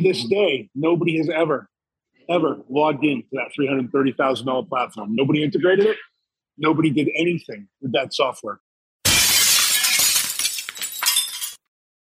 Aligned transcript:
to 0.00 0.08
this 0.08 0.24
day, 0.24 0.68
nobody 0.74 1.18
has 1.18 1.28
ever, 1.28 1.68
ever 2.28 2.58
logged 2.68 3.04
into 3.04 3.26
that 3.32 3.50
$330,000 3.58 4.68
platform. 4.68 5.14
Nobody 5.14 5.42
integrated 5.42 5.86
it. 5.86 5.96
Nobody 6.56 6.90
did 6.90 7.08
anything 7.16 7.68
with 7.80 7.92
that 7.92 8.14
software. 8.14 8.60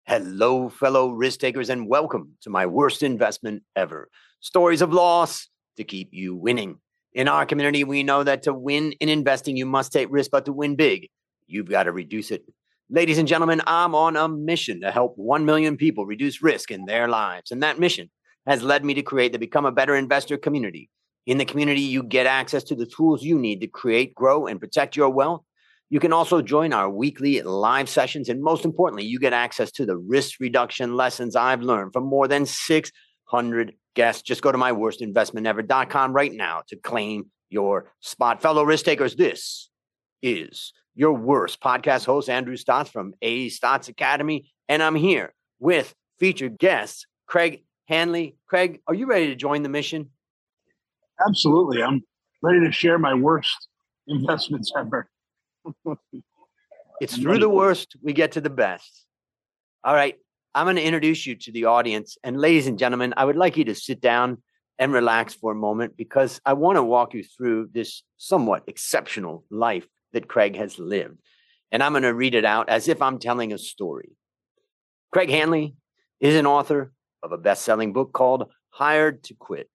Hello, 0.05 0.69
fellow 0.69 1.11
risk 1.11 1.39
takers, 1.39 1.69
and 1.69 1.87
welcome 1.87 2.33
to 2.41 2.49
my 2.49 2.65
worst 2.65 3.03
investment 3.03 3.63
ever. 3.75 4.09
Stories 4.41 4.81
of 4.81 4.93
loss 4.93 5.47
to 5.77 5.83
keep 5.83 6.09
you 6.11 6.35
winning. 6.35 6.79
In 7.13 7.27
our 7.27 7.45
community, 7.45 7.83
we 7.83 8.03
know 8.03 8.23
that 8.23 8.43
to 8.43 8.53
win 8.53 8.91
in 8.93 9.09
investing, 9.09 9.55
you 9.55 9.65
must 9.65 9.91
take 9.91 10.07
risk, 10.11 10.31
but 10.31 10.45
to 10.45 10.53
win 10.53 10.75
big, 10.75 11.09
you've 11.47 11.69
got 11.69 11.83
to 11.83 11.91
reduce 11.91 12.31
it. 12.31 12.43
Ladies 12.89 13.17
and 13.17 13.27
gentlemen, 13.27 13.61
I'm 13.65 13.95
on 13.95 14.17
a 14.17 14.27
mission 14.27 14.81
to 14.81 14.91
help 14.91 15.13
1 15.17 15.45
million 15.45 15.77
people 15.77 16.05
reduce 16.05 16.43
risk 16.43 16.69
in 16.69 16.85
their 16.85 17.07
lives. 17.07 17.49
And 17.49 17.63
that 17.63 17.79
mission 17.79 18.11
has 18.45 18.61
led 18.61 18.83
me 18.83 18.93
to 18.95 19.01
create 19.01 19.31
the 19.31 19.39
Become 19.39 19.65
a 19.65 19.71
Better 19.71 19.95
Investor 19.95 20.37
community. 20.37 20.89
In 21.25 21.37
the 21.37 21.45
community, 21.45 21.79
you 21.79 22.03
get 22.03 22.25
access 22.25 22.61
to 22.65 22.75
the 22.75 22.85
tools 22.85 23.23
you 23.23 23.39
need 23.39 23.61
to 23.61 23.67
create, 23.67 24.13
grow, 24.13 24.47
and 24.47 24.59
protect 24.59 24.97
your 24.97 25.09
wealth. 25.09 25.43
You 25.89 26.01
can 26.01 26.11
also 26.11 26.41
join 26.41 26.73
our 26.73 26.89
weekly 26.89 27.41
live 27.41 27.87
sessions. 27.87 28.27
And 28.27 28.43
most 28.43 28.65
importantly, 28.65 29.05
you 29.05 29.17
get 29.17 29.31
access 29.31 29.71
to 29.73 29.85
the 29.85 29.95
risk 29.95 30.41
reduction 30.41 30.97
lessons 30.97 31.37
I've 31.37 31.61
learned 31.61 31.93
from 31.93 32.03
more 32.03 32.27
than 32.27 32.45
600 32.45 33.73
guests. 33.95 34.23
Just 34.23 34.41
go 34.41 34.51
to 34.51 34.57
myworstinvestmentever.com 34.57 36.11
right 36.11 36.33
now 36.33 36.63
to 36.67 36.75
claim 36.75 37.31
your 37.49 37.93
spot. 38.01 38.41
Fellow 38.41 38.63
risk 38.63 38.83
takers, 38.83 39.15
this 39.15 39.69
is 40.23 40.73
your 40.95 41.13
worst 41.13 41.61
podcast 41.61 42.05
host, 42.05 42.29
Andrew 42.29 42.55
Stotz 42.55 42.89
from 42.89 43.13
A 43.21 43.49
Stotz 43.49 43.89
Academy. 43.89 44.51
And 44.69 44.81
I'm 44.81 44.95
here 44.95 45.33
with 45.59 45.93
featured 46.19 46.57
guests, 46.57 47.05
Craig 47.27 47.63
Handley. 47.87 48.37
Craig, 48.47 48.79
are 48.87 48.93
you 48.93 49.05
ready 49.05 49.27
to 49.27 49.35
join 49.35 49.61
the 49.61 49.69
mission? 49.69 50.09
Absolutely. 51.27 51.83
I'm 51.83 52.03
ready 52.41 52.61
to 52.61 52.71
share 52.71 52.97
my 52.97 53.13
worst 53.13 53.67
investments 54.07 54.71
ever. 54.77 55.09
it's 57.01 57.17
through 57.17 57.39
the 57.39 57.49
worst 57.49 57.95
we 58.01 58.13
get 58.13 58.33
to 58.33 58.41
the 58.41 58.49
best. 58.49 59.05
All 59.83 59.93
right. 59.93 60.15
I'm 60.55 60.65
going 60.65 60.75
to 60.75 60.83
introduce 60.83 61.25
you 61.25 61.35
to 61.35 61.51
the 61.51 61.65
audience. 61.65 62.17
And 62.23 62.39
ladies 62.39 62.67
and 62.67 62.77
gentlemen, 62.77 63.13
I 63.17 63.25
would 63.25 63.35
like 63.35 63.57
you 63.57 63.65
to 63.65 63.75
sit 63.75 63.99
down 63.99 64.41
and 64.79 64.93
relax 64.93 65.33
for 65.33 65.51
a 65.51 65.55
moment 65.55 65.97
because 65.97 66.39
I 66.45 66.53
want 66.53 66.77
to 66.77 66.83
walk 66.83 67.13
you 67.13 67.23
through 67.23 67.69
this 67.73 68.03
somewhat 68.17 68.63
exceptional 68.67 69.43
life 69.49 69.87
that 70.13 70.27
Craig 70.27 70.55
has 70.55 70.79
lived. 70.79 71.17
And 71.71 71.83
I'm 71.83 71.93
going 71.93 72.03
to 72.03 72.13
read 72.13 72.35
it 72.35 72.45
out 72.45 72.69
as 72.69 72.87
if 72.87 73.01
I'm 73.01 73.19
telling 73.19 73.51
a 73.51 73.57
story. 73.57 74.15
Craig 75.11 75.29
Handley 75.29 75.75
is 76.19 76.35
an 76.35 76.47
author 76.47 76.93
of 77.21 77.31
a 77.31 77.37
best 77.37 77.63
selling 77.63 77.93
book 77.93 78.13
called 78.13 78.49
Hired 78.69 79.23
to 79.25 79.33
Quit. 79.33 79.69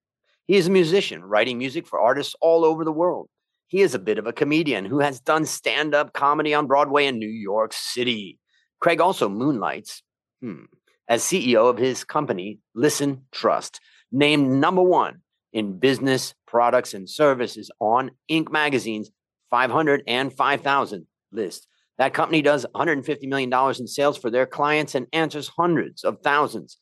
He 0.47 0.55
is 0.55 0.67
a 0.67 0.71
musician 0.71 1.23
writing 1.23 1.57
music 1.57 1.85
for 1.85 1.99
artists 1.99 2.35
all 2.41 2.65
over 2.65 2.83
the 2.83 2.91
world. 2.91 3.29
He 3.67 3.81
is 3.81 3.93
a 3.93 3.99
bit 3.99 4.17
of 4.17 4.25
a 4.25 4.33
comedian 4.33 4.85
who 4.85 4.99
has 4.99 5.19
done 5.19 5.45
stand 5.45 5.93
up 5.93 6.11
comedy 6.11 6.53
on 6.55 6.65
Broadway 6.65 7.05
in 7.05 7.19
New 7.19 7.29
York 7.29 7.71
City. 7.71 8.39
Craig 8.79 8.99
also 8.99 9.29
moonlights 9.29 10.01
hmm, 10.41 10.63
as 11.07 11.21
CEO 11.21 11.69
of 11.69 11.77
his 11.77 12.03
company, 12.03 12.59
Listen 12.73 13.25
Trust, 13.31 13.79
named 14.11 14.49
number 14.49 14.81
one 14.81 15.21
in 15.53 15.79
business 15.79 16.33
products 16.47 16.93
and 16.93 17.09
services 17.09 17.69
on 17.79 18.11
Inc. 18.29 18.51
magazine's 18.51 19.11
500 19.49 20.03
and 20.07 20.33
5,000 20.33 21.07
list. 21.31 21.67
That 21.97 22.13
company 22.13 22.41
does 22.41 22.65
$150 22.75 23.27
million 23.27 23.51
in 23.77 23.87
sales 23.87 24.17
for 24.17 24.29
their 24.29 24.45
clients 24.45 24.95
and 24.95 25.07
answers 25.11 25.49
hundreds 25.49 26.03
of 26.03 26.19
thousands 26.23 26.77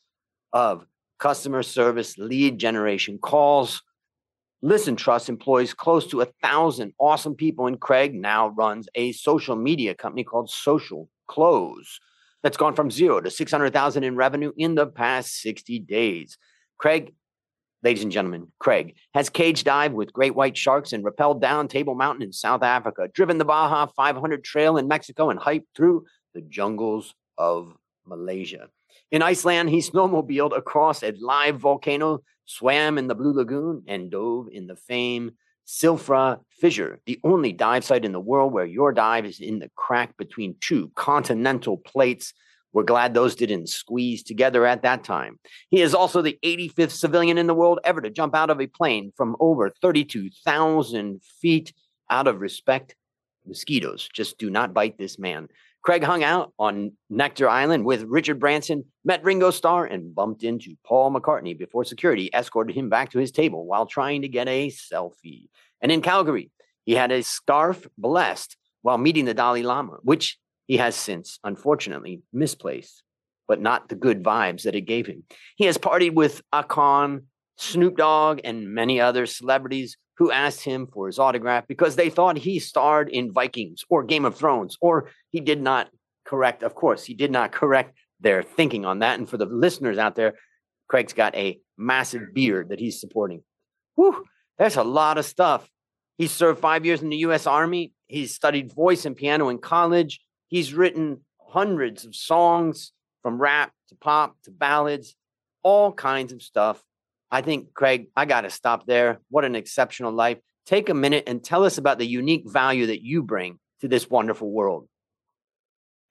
of 0.54 0.86
customer 1.20 1.64
service 1.64 2.18
lead 2.18 2.60
generation 2.60 3.18
calls. 3.18 3.82
Listen 4.62 4.96
Trust 4.96 5.30
employs 5.30 5.74
close 5.74 6.08
to 6.08 6.22
a 6.22 6.28
thousand 6.44 6.94
awesome 7.00 7.36
people, 7.36 7.68
and 7.68 7.80
Craig 7.80 8.14
now 8.14 8.50
runs 8.50 8.88
a 8.96 9.12
social 9.12 9.56
media 9.56 9.96
company 9.96 10.24
called 10.24 10.50
Social 10.50 11.10
Close 11.28 12.00
that's 12.44 12.58
gone 12.58 12.76
from 12.76 12.92
zero 12.92 13.20
to 13.20 13.30
600,000 13.30 14.04
in 14.04 14.16
revenue 14.16 14.52
in 14.56 14.76
the 14.76 14.88
past 14.88 15.42
60 15.42 15.80
days. 15.80 16.38
Craig 16.78 17.14
ladies 17.84 18.04
and 18.04 18.12
gentlemen, 18.12 18.52
Craig, 18.60 18.96
has 19.14 19.30
cage 19.30 19.64
dived 19.64 19.94
with 19.94 20.14
great 20.14 20.36
white 20.36 20.58
sharks 20.58 20.94
and 20.94 21.04
rappelled 21.04 21.42
down 21.42 21.68
Table 21.68 21.96
Mountain 21.96 22.24
in 22.24 22.34
South 22.34 22.64
Africa, 22.64 23.08
driven 23.14 23.38
the 23.38 23.46
Baja 23.46 23.88
500 23.96 24.44
trail 24.44 24.78
in 24.78 24.88
Mexico, 24.88 25.30
and 25.30 25.40
hiked 25.40 25.68
through 25.76 26.06
the 26.34 26.42
jungles 26.42 27.14
of 27.38 27.76
Malaysia. 28.06 28.70
In 29.12 29.22
Iceland, 29.22 29.70
he 29.70 29.80
snowmobiled 29.80 30.58
across 30.58 31.04
a 31.04 31.14
live 31.20 31.58
volcano, 31.58 32.24
swam 32.46 32.98
in 32.98 33.08
the 33.08 33.16
Blue 33.16 33.34
Lagoon, 33.34 33.84
and 33.88 34.12
dove 34.12 34.48
in 34.52 34.68
the 34.68 34.76
famed 34.76 35.32
Silfra 35.68 36.40
Fissure, 36.50 37.00
the 37.06 37.20
only 37.24 37.52
dive 37.52 37.84
site 37.84 38.06
in 38.06 38.14
the 38.14 38.20
world 38.20 38.54
where 38.54 38.66
your 38.66 38.94
dive 38.94 39.26
is 39.26 39.40
in 39.40 39.60
the 39.60 39.70
crack 39.76 40.16
between 40.18 40.56
two 40.62 40.92
continental 40.96 41.78
plates 41.78 42.34
we're 42.78 42.84
glad 42.84 43.16
those 43.16 43.34
didn't 43.34 43.70
squeeze 43.70 44.22
together 44.22 44.64
at 44.64 44.84
that 44.84 45.04
time. 45.04 45.40
He 45.72 45.82
is 45.82 45.96
also 45.96 46.22
the 46.22 46.38
85th 46.44 46.92
civilian 46.92 47.40
in 47.40 47.48
the 47.48 47.56
world 47.56 47.80
ever 47.84 48.02
to 48.02 48.12
jump 48.12 48.36
out 48.36 48.52
of 48.52 48.62
a 48.62 48.68
plane 48.68 49.12
from 49.18 49.36
over 49.40 49.72
32,000 49.82 51.20
feet. 51.42 51.74
Out 52.08 52.28
of 52.28 52.40
respect, 52.40 52.96
mosquitoes 53.48 54.08
just 54.14 54.38
do 54.38 54.52
not 54.52 54.76
bite 54.76 54.96
this 55.00 55.18
man. 55.18 55.48
Craig 55.82 56.04
hung 56.04 56.24
out 56.24 56.54
on 56.60 56.92
Necker 57.10 57.50
Island 57.50 57.84
with 57.84 58.04
Richard 58.04 58.40
Branson, 58.40 58.86
met 59.04 59.24
Ringo 59.24 59.50
Starr, 59.50 59.86
and 59.86 60.14
bumped 60.14 60.44
into 60.44 60.76
Paul 60.86 61.12
McCartney 61.12 61.58
before 61.58 61.84
security 61.84 62.30
escorted 62.32 62.76
him 62.76 62.90
back 62.90 63.10
to 63.10 63.18
his 63.18 63.32
table 63.32 63.66
while 63.66 63.88
trying 63.88 64.22
to 64.22 64.28
get 64.28 64.48
a 64.48 64.68
selfie. 64.68 65.50
And 65.82 65.92
in 65.92 66.04
Calgary, 66.04 66.52
he 66.86 66.94
had 66.94 67.12
a 67.12 67.24
scarf 67.24 67.88
blessed 67.98 68.56
while 68.84 69.00
meeting 69.00 69.26
the 69.26 69.34
Dalai 69.34 69.64
Lama, 69.64 69.98
which 70.04 70.38
he 70.68 70.78
has 70.78 70.96
since, 70.96 71.40
unfortunately, 71.44 72.22
misplaced, 72.32 73.02
but 73.48 73.62
not 73.62 73.90
the 73.90 73.96
good 73.96 74.24
vibes 74.24 74.64
that 74.64 74.76
it 74.76 74.82
gave 74.82 75.08
him. 75.08 75.24
He 75.56 75.66
has 75.66 75.78
partied 75.78 76.14
with 76.14 76.42
Akon, 76.54 77.24
Snoop 77.58 77.98
Dogg, 77.98 78.42
and 78.44 78.74
many 78.74 79.02
other 79.02 79.26
celebrities 79.26 79.98
who 80.18 80.32
asked 80.32 80.62
him 80.62 80.88
for 80.88 81.08
his 81.08 81.20
autograph 81.20 81.68
because 81.68 81.96
they 81.96 82.10
thought 82.10 82.38
he 82.38 82.60
starred 82.60 83.10
in 83.10 83.34
Vikings 83.34 83.84
or 83.90 84.04
Game 84.04 84.26
of 84.26 84.36
Thrones, 84.36 84.78
or 84.82 85.10
he 85.30 85.40
did 85.40 85.62
not 85.62 85.90
correct, 86.26 86.64
of 86.64 86.76
course, 86.76 87.04
he 87.04 87.14
did 87.14 87.32
not 87.32 87.52
correct 87.52 87.96
their 88.20 88.44
thinking 88.44 88.86
on 88.86 89.00
that. 89.00 89.18
And 89.18 89.30
for 89.30 89.38
the 89.38 89.46
listeners 89.46 89.98
out 89.98 90.16
there, 90.16 90.34
Craig's 90.88 91.14
got 91.14 91.36
a 91.36 91.60
massive 91.78 92.34
beard 92.34 92.70
that 92.70 92.80
he's 92.80 93.00
supporting. 93.00 93.44
Whew, 93.96 94.26
there's 94.58 94.76
a 94.76 94.84
lot 94.84 95.18
of 95.18 95.26
stuff. 95.26 95.70
He 96.18 96.28
served 96.28 96.60
five 96.60 96.86
years 96.86 97.02
in 97.02 97.10
the 97.10 97.18
U.S. 97.18 97.46
Army. 97.46 97.94
He 98.08 98.26
studied 98.26 98.74
voice 98.74 99.06
and 99.06 99.16
piano 99.16 99.50
in 99.50 99.60
college. 99.60 100.20
He's 100.48 100.74
written 100.74 101.22
hundreds 101.40 102.06
of 102.06 102.16
songs 102.16 102.92
from 103.22 103.40
rap 103.40 103.72
to 103.90 103.96
pop 103.96 104.38
to 104.44 104.52
ballads, 104.52 105.16
all 105.64 105.92
kinds 105.92 106.32
of 106.32 106.42
stuff. 106.42 106.84
I 107.30 107.42
think, 107.42 107.74
Craig, 107.74 108.08
I 108.16 108.26
got 108.26 108.42
to 108.42 108.50
stop 108.50 108.86
there. 108.86 109.20
What 109.30 109.44
an 109.44 109.56
exceptional 109.56 110.12
life. 110.12 110.38
Take 110.66 110.90
a 110.90 110.94
minute 110.94 111.26
and 111.28 111.44
tell 111.44 111.64
us 111.64 111.78
about 111.78 111.98
the 111.98 112.08
unique 112.08 112.50
value 112.50 112.88
that 112.88 113.04
you 113.04 113.24
bring 113.24 113.60
to 113.82 113.88
this 113.88 114.10
wonderful 114.10 114.50
world. 114.50 114.88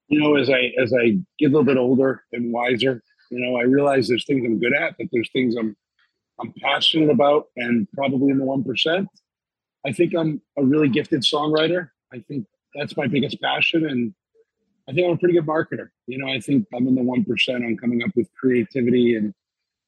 You 0.08 0.20
know, 0.20 0.36
as 0.36 0.50
I 0.50 0.72
as 0.80 0.92
I 0.92 1.18
get 1.38 1.46
a 1.46 1.48
little 1.48 1.64
bit 1.64 1.78
older 1.78 2.22
and 2.32 2.52
wiser, 2.52 3.02
you 3.30 3.40
know, 3.40 3.56
I 3.58 3.62
realize 3.62 4.08
there's 4.08 4.24
things 4.24 4.44
I'm 4.44 4.60
good 4.60 4.74
at, 4.74 4.96
but 4.98 5.08
there's 5.10 5.30
things 5.32 5.56
I'm 5.56 5.76
I'm 6.38 6.52
passionate 6.62 7.10
about 7.10 7.46
and 7.56 7.88
probably 7.92 8.30
in 8.30 8.38
the 8.38 8.44
one 8.44 8.62
percent. 8.62 9.08
I 9.84 9.92
think 9.92 10.14
I'm 10.14 10.40
a 10.58 10.64
really 10.64 10.88
gifted 10.88 11.22
songwriter. 11.22 11.88
I 12.12 12.20
think 12.20 12.46
that's 12.74 12.96
my 12.96 13.06
biggest 13.06 13.40
passion 13.40 13.88
and 13.88 14.14
I 14.88 14.92
think 14.92 15.06
I'm 15.06 15.14
a 15.14 15.18
pretty 15.18 15.34
good 15.34 15.46
marketer. 15.46 15.88
You 16.06 16.18
know, 16.18 16.28
I 16.28 16.40
think 16.40 16.66
I'm 16.74 16.86
in 16.86 16.94
the 16.94 17.00
1% 17.00 17.54
on 17.56 17.76
coming 17.76 18.02
up 18.04 18.10
with 18.14 18.28
creativity 18.38 19.16
and 19.16 19.34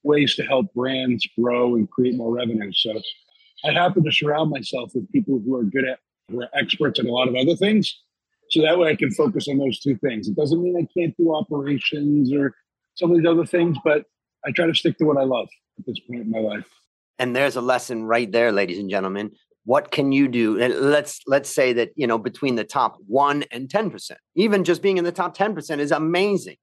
ways 0.02 0.34
to 0.36 0.42
help 0.42 0.72
brands 0.74 1.26
grow 1.38 1.76
and 1.76 1.90
create 1.90 2.16
more 2.16 2.34
revenue. 2.34 2.72
So 2.72 3.00
I 3.64 3.72
happen 3.72 4.04
to 4.04 4.12
surround 4.12 4.50
myself 4.50 4.92
with 4.94 5.10
people 5.12 5.40
who 5.44 5.54
are 5.56 5.64
good 5.64 5.84
at, 5.84 6.00
who 6.30 6.42
are 6.42 6.48
experts 6.54 6.98
at 6.98 7.06
a 7.06 7.12
lot 7.12 7.28
of 7.28 7.36
other 7.36 7.54
things. 7.54 7.96
So 8.50 8.62
that 8.62 8.78
way 8.78 8.90
I 8.90 8.96
can 8.96 9.10
focus 9.12 9.46
on 9.48 9.58
those 9.58 9.78
two 9.78 9.96
things. 9.96 10.28
It 10.28 10.36
doesn't 10.36 10.62
mean 10.62 10.76
I 10.76 10.88
can't 10.98 11.16
do 11.16 11.34
operations 11.34 12.32
or 12.32 12.54
some 12.94 13.10
of 13.10 13.18
these 13.18 13.26
other 13.26 13.46
things, 13.46 13.76
but 13.84 14.04
I 14.44 14.50
try 14.50 14.66
to 14.66 14.74
stick 14.74 14.98
to 14.98 15.04
what 15.04 15.18
I 15.18 15.24
love 15.24 15.48
at 15.78 15.86
this 15.86 15.98
point 16.00 16.22
in 16.22 16.30
my 16.30 16.38
life. 16.38 16.66
And 17.18 17.36
there's 17.36 17.56
a 17.56 17.60
lesson 17.60 18.04
right 18.04 18.30
there, 18.30 18.52
ladies 18.52 18.78
and 18.78 18.88
gentlemen 18.88 19.32
what 19.68 19.90
can 19.90 20.12
you 20.12 20.28
do? 20.28 20.58
And 20.58 20.72
let's 20.76 21.20
let's 21.26 21.50
say 21.50 21.74
that 21.74 21.90
you 21.94 22.06
know 22.06 22.16
between 22.16 22.54
the 22.54 22.64
top 22.64 22.96
1 23.06 23.44
and 23.50 23.68
10% 23.68 24.12
even 24.34 24.64
just 24.64 24.80
being 24.80 24.96
in 24.96 25.04
the 25.04 25.12
top 25.12 25.36
10% 25.36 25.78
is 25.78 25.92
amazing. 25.92 26.56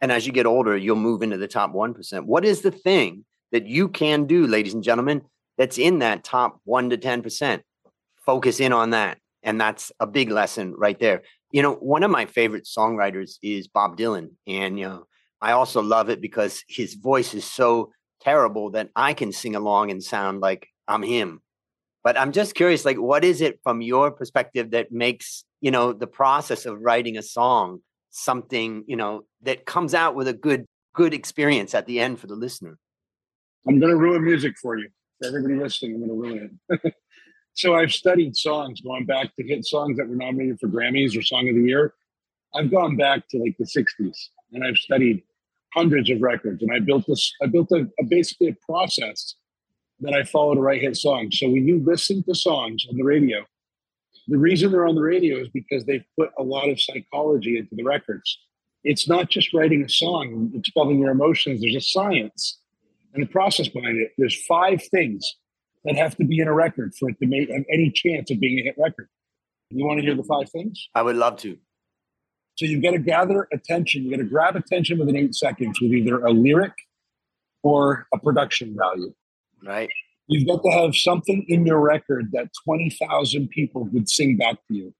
And 0.00 0.10
as 0.10 0.26
you 0.26 0.32
get 0.32 0.44
older 0.44 0.76
you'll 0.76 0.96
move 0.96 1.22
into 1.22 1.36
the 1.36 1.46
top 1.46 1.72
1% 1.72 2.24
what 2.24 2.44
is 2.44 2.62
the 2.62 2.72
thing 2.72 3.24
that 3.52 3.66
you 3.68 3.86
can 3.86 4.26
do 4.26 4.44
ladies 4.48 4.74
and 4.74 4.82
gentlemen 4.82 5.22
that's 5.56 5.78
in 5.78 6.00
that 6.00 6.24
top 6.24 6.60
1 6.64 6.90
to 6.90 6.96
10% 6.98 7.60
focus 8.26 8.58
in 8.58 8.72
on 8.72 8.90
that. 8.90 9.18
And 9.44 9.60
that's 9.60 9.92
a 10.00 10.06
big 10.08 10.32
lesson 10.32 10.74
right 10.76 10.98
there. 10.98 11.22
You 11.52 11.62
know 11.62 11.74
one 11.74 12.02
of 12.02 12.10
my 12.10 12.26
favorite 12.26 12.64
songwriters 12.64 13.36
is 13.40 13.68
bob 13.68 13.96
dylan. 13.96 14.30
And 14.48 14.76
you 14.80 14.88
know 14.88 15.06
i 15.40 15.52
also 15.52 15.80
love 15.80 16.10
it 16.10 16.20
because 16.20 16.64
his 16.66 16.94
voice 16.94 17.34
is 17.34 17.44
so 17.44 17.92
terrible 18.20 18.70
that 18.72 18.90
I 18.96 19.14
can 19.14 19.30
sing 19.30 19.54
along 19.54 19.92
and 19.92 20.02
sound 20.02 20.40
like 20.40 20.66
I'm 20.88 21.04
him. 21.04 21.40
But 22.08 22.18
I'm 22.18 22.32
just 22.32 22.54
curious, 22.54 22.86
like, 22.86 22.96
what 22.96 23.22
is 23.22 23.42
it 23.42 23.60
from 23.62 23.82
your 23.82 24.10
perspective 24.10 24.70
that 24.70 24.90
makes, 24.90 25.44
you 25.60 25.70
know, 25.70 25.92
the 25.92 26.06
process 26.06 26.64
of 26.64 26.80
writing 26.80 27.18
a 27.18 27.22
song 27.22 27.80
something, 28.08 28.82
you 28.86 28.96
know, 28.96 29.26
that 29.42 29.66
comes 29.66 29.92
out 29.92 30.14
with 30.14 30.26
a 30.26 30.32
good, 30.32 30.64
good 30.94 31.12
experience 31.12 31.74
at 31.74 31.84
the 31.84 32.00
end 32.00 32.18
for 32.18 32.26
the 32.26 32.34
listener? 32.34 32.78
I'm 33.68 33.78
going 33.78 33.92
to 33.92 33.98
ruin 33.98 34.24
music 34.24 34.54
for 34.56 34.78
you. 34.78 34.88
For 35.20 35.28
everybody 35.28 35.56
listening, 35.56 35.96
I'm 35.96 36.06
going 36.06 36.08
to 36.08 36.28
ruin 36.28 36.58
it. 36.70 36.94
so 37.52 37.74
I've 37.74 37.92
studied 37.92 38.34
songs 38.34 38.80
going 38.80 39.04
back 39.04 39.36
to 39.36 39.46
hit 39.46 39.66
songs 39.66 39.98
that 39.98 40.08
were 40.08 40.16
nominated 40.16 40.60
for 40.60 40.68
Grammys 40.68 41.14
or 41.14 41.20
Song 41.20 41.46
of 41.50 41.56
the 41.56 41.62
Year. 41.62 41.92
I've 42.54 42.70
gone 42.70 42.96
back 42.96 43.28
to 43.32 43.38
like 43.38 43.58
the 43.58 43.66
60s 43.66 44.16
and 44.54 44.64
I've 44.64 44.78
studied 44.78 45.24
hundreds 45.74 46.08
of 46.08 46.22
records 46.22 46.62
and 46.62 46.72
I 46.72 46.78
built 46.78 47.04
this, 47.06 47.34
I 47.42 47.48
built 47.48 47.70
a, 47.72 47.86
a 48.00 48.04
basically 48.04 48.48
a 48.48 48.56
process 48.64 49.34
that 50.00 50.14
I 50.14 50.24
follow 50.24 50.54
to 50.54 50.60
right 50.60 50.80
hit 50.80 50.96
songs. 50.96 51.38
So 51.38 51.48
when 51.48 51.66
you 51.66 51.82
listen 51.84 52.22
to 52.24 52.34
songs 52.34 52.86
on 52.88 52.96
the 52.96 53.04
radio, 53.04 53.44
the 54.28 54.38
reason 54.38 54.70
they're 54.70 54.86
on 54.86 54.94
the 54.94 55.02
radio 55.02 55.38
is 55.38 55.48
because 55.48 55.84
they've 55.84 56.04
put 56.18 56.30
a 56.38 56.42
lot 56.42 56.68
of 56.68 56.80
psychology 56.80 57.58
into 57.58 57.74
the 57.74 57.82
records. 57.82 58.38
It's 58.84 59.08
not 59.08 59.28
just 59.28 59.52
writing 59.52 59.84
a 59.84 59.88
song, 59.88 60.52
it's 60.54 60.70
following 60.70 61.00
your 61.00 61.10
emotions. 61.10 61.60
There's 61.60 61.74
a 61.74 61.80
science 61.80 62.60
and 63.14 63.24
a 63.24 63.26
process 63.26 63.68
behind 63.68 63.98
it. 63.98 64.12
There's 64.18 64.40
five 64.46 64.82
things 64.90 65.26
that 65.84 65.96
have 65.96 66.16
to 66.16 66.24
be 66.24 66.38
in 66.40 66.48
a 66.48 66.52
record 66.52 66.94
for 66.98 67.08
it 67.10 67.18
to 67.20 67.26
make 67.26 67.50
have 67.50 67.64
any 67.72 67.90
chance 67.90 68.30
of 68.30 68.38
being 68.38 68.58
a 68.58 68.62
hit 68.62 68.76
record. 68.78 69.08
You 69.70 69.86
want 69.86 70.00
to 70.00 70.06
hear 70.06 70.14
the 70.14 70.24
five 70.24 70.50
things? 70.50 70.88
I 70.94 71.02
would 71.02 71.16
love 71.16 71.36
to. 71.38 71.56
So 72.56 72.66
you've 72.66 72.82
got 72.82 72.92
to 72.92 72.98
gather 72.98 73.46
attention. 73.52 74.02
You've 74.02 74.12
got 74.12 74.18
to 74.18 74.28
grab 74.28 74.56
attention 74.56 74.98
within 74.98 75.16
eight 75.16 75.34
seconds 75.34 75.80
with 75.80 75.92
either 75.92 76.24
a 76.24 76.30
lyric 76.30 76.72
or 77.62 78.06
a 78.12 78.18
production 78.18 78.76
value. 78.76 79.12
Right. 79.64 79.90
You've 80.26 80.46
got 80.46 80.62
to 80.62 80.70
have 80.70 80.94
something 80.94 81.44
in 81.48 81.64
your 81.64 81.80
record 81.80 82.30
that 82.32 82.50
20,000 82.64 83.48
people 83.48 83.84
would 83.92 84.08
sing 84.08 84.36
back 84.36 84.56
to 84.68 84.74
you. 84.74 84.94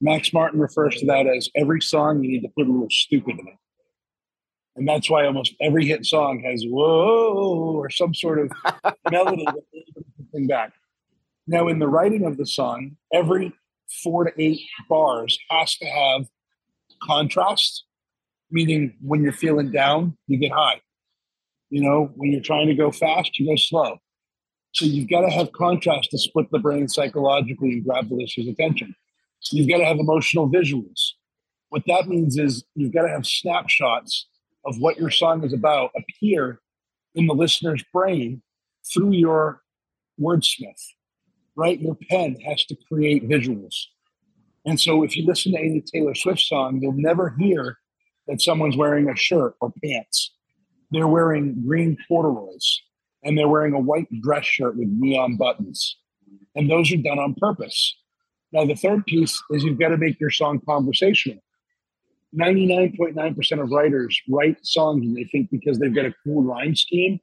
Max 0.00 0.32
Martin 0.32 0.60
refers 0.60 0.96
to 0.96 1.06
that 1.06 1.26
as 1.26 1.48
every 1.54 1.80
song 1.80 2.22
you 2.22 2.30
need 2.30 2.42
to 2.42 2.48
put 2.48 2.66
a 2.66 2.72
little 2.72 2.90
stupid 2.90 3.38
in 3.38 3.46
it. 3.46 3.54
And 4.74 4.86
that's 4.86 5.08
why 5.08 5.24
almost 5.24 5.54
every 5.60 5.86
hit 5.86 6.04
song 6.04 6.42
has 6.44 6.64
whoa 6.66 7.76
or 7.76 7.88
some 7.88 8.12
sort 8.12 8.38
of 8.38 8.52
melody 9.10 9.44
that 9.44 9.62
sing 10.34 10.46
back. 10.46 10.72
Now, 11.46 11.68
in 11.68 11.78
the 11.78 11.88
writing 11.88 12.26
of 12.26 12.36
the 12.36 12.44
song, 12.44 12.96
every 13.12 13.52
four 14.02 14.24
to 14.24 14.32
eight 14.36 14.60
bars 14.88 15.38
has 15.50 15.76
to 15.76 15.86
have 15.86 16.26
contrast, 17.02 17.84
meaning 18.50 18.96
when 19.00 19.22
you're 19.22 19.32
feeling 19.32 19.70
down, 19.70 20.16
you 20.26 20.38
get 20.38 20.52
high. 20.52 20.80
You 21.70 21.82
know, 21.82 22.10
when 22.14 22.32
you're 22.32 22.42
trying 22.42 22.68
to 22.68 22.74
go 22.74 22.90
fast, 22.90 23.38
you 23.38 23.46
go 23.46 23.56
slow. 23.56 23.98
So 24.72 24.84
you've 24.84 25.08
got 25.08 25.22
to 25.22 25.30
have 25.30 25.52
contrast 25.52 26.10
to 26.10 26.18
split 26.18 26.50
the 26.50 26.58
brain 26.58 26.86
psychologically 26.88 27.72
and 27.72 27.84
grab 27.84 28.08
the 28.08 28.14
listener's 28.14 28.48
attention. 28.48 28.94
You've 29.50 29.68
got 29.68 29.78
to 29.78 29.84
have 29.84 29.98
emotional 29.98 30.50
visuals. 30.50 31.12
What 31.70 31.82
that 31.86 32.08
means 32.08 32.36
is 32.36 32.64
you've 32.74 32.92
got 32.92 33.02
to 33.02 33.08
have 33.08 33.26
snapshots 33.26 34.26
of 34.64 34.78
what 34.78 34.98
your 34.98 35.10
song 35.10 35.44
is 35.44 35.52
about 35.52 35.92
appear 35.96 36.60
in 37.14 37.26
the 37.26 37.34
listener's 37.34 37.84
brain 37.92 38.42
through 38.92 39.12
your 39.12 39.62
wordsmith, 40.20 40.82
right? 41.54 41.80
Your 41.80 41.96
pen 42.10 42.36
has 42.46 42.64
to 42.66 42.76
create 42.88 43.28
visuals. 43.28 43.74
And 44.64 44.80
so 44.80 45.02
if 45.04 45.16
you 45.16 45.24
listen 45.24 45.52
to 45.52 45.58
any 45.58 45.80
Taylor 45.80 46.14
Swift 46.14 46.40
song, 46.40 46.80
you'll 46.82 46.92
never 46.92 47.34
hear 47.38 47.78
that 48.26 48.42
someone's 48.42 48.76
wearing 48.76 49.08
a 49.08 49.16
shirt 49.16 49.54
or 49.60 49.72
pants. 49.82 50.34
They're 50.90 51.08
wearing 51.08 51.62
green 51.66 51.96
corduroys 52.08 52.82
and 53.22 53.36
they're 53.36 53.48
wearing 53.48 53.74
a 53.74 53.80
white 53.80 54.08
dress 54.20 54.44
shirt 54.44 54.76
with 54.76 54.88
neon 54.88 55.36
buttons. 55.36 55.96
And 56.54 56.70
those 56.70 56.92
are 56.92 56.96
done 56.96 57.18
on 57.18 57.34
purpose. 57.34 57.96
Now, 58.52 58.64
the 58.64 58.74
third 58.74 59.04
piece 59.06 59.42
is 59.50 59.64
you've 59.64 59.78
got 59.78 59.88
to 59.88 59.98
make 59.98 60.20
your 60.20 60.30
song 60.30 60.60
conversational. 60.64 61.42
99.9% 62.34 63.62
of 63.62 63.70
writers 63.70 64.20
write 64.28 64.64
songs 64.64 65.04
and 65.04 65.16
they 65.16 65.24
think 65.24 65.50
because 65.50 65.78
they've 65.78 65.94
got 65.94 66.04
a 66.04 66.14
cool 66.24 66.42
rhyme 66.42 66.74
scheme. 66.74 67.18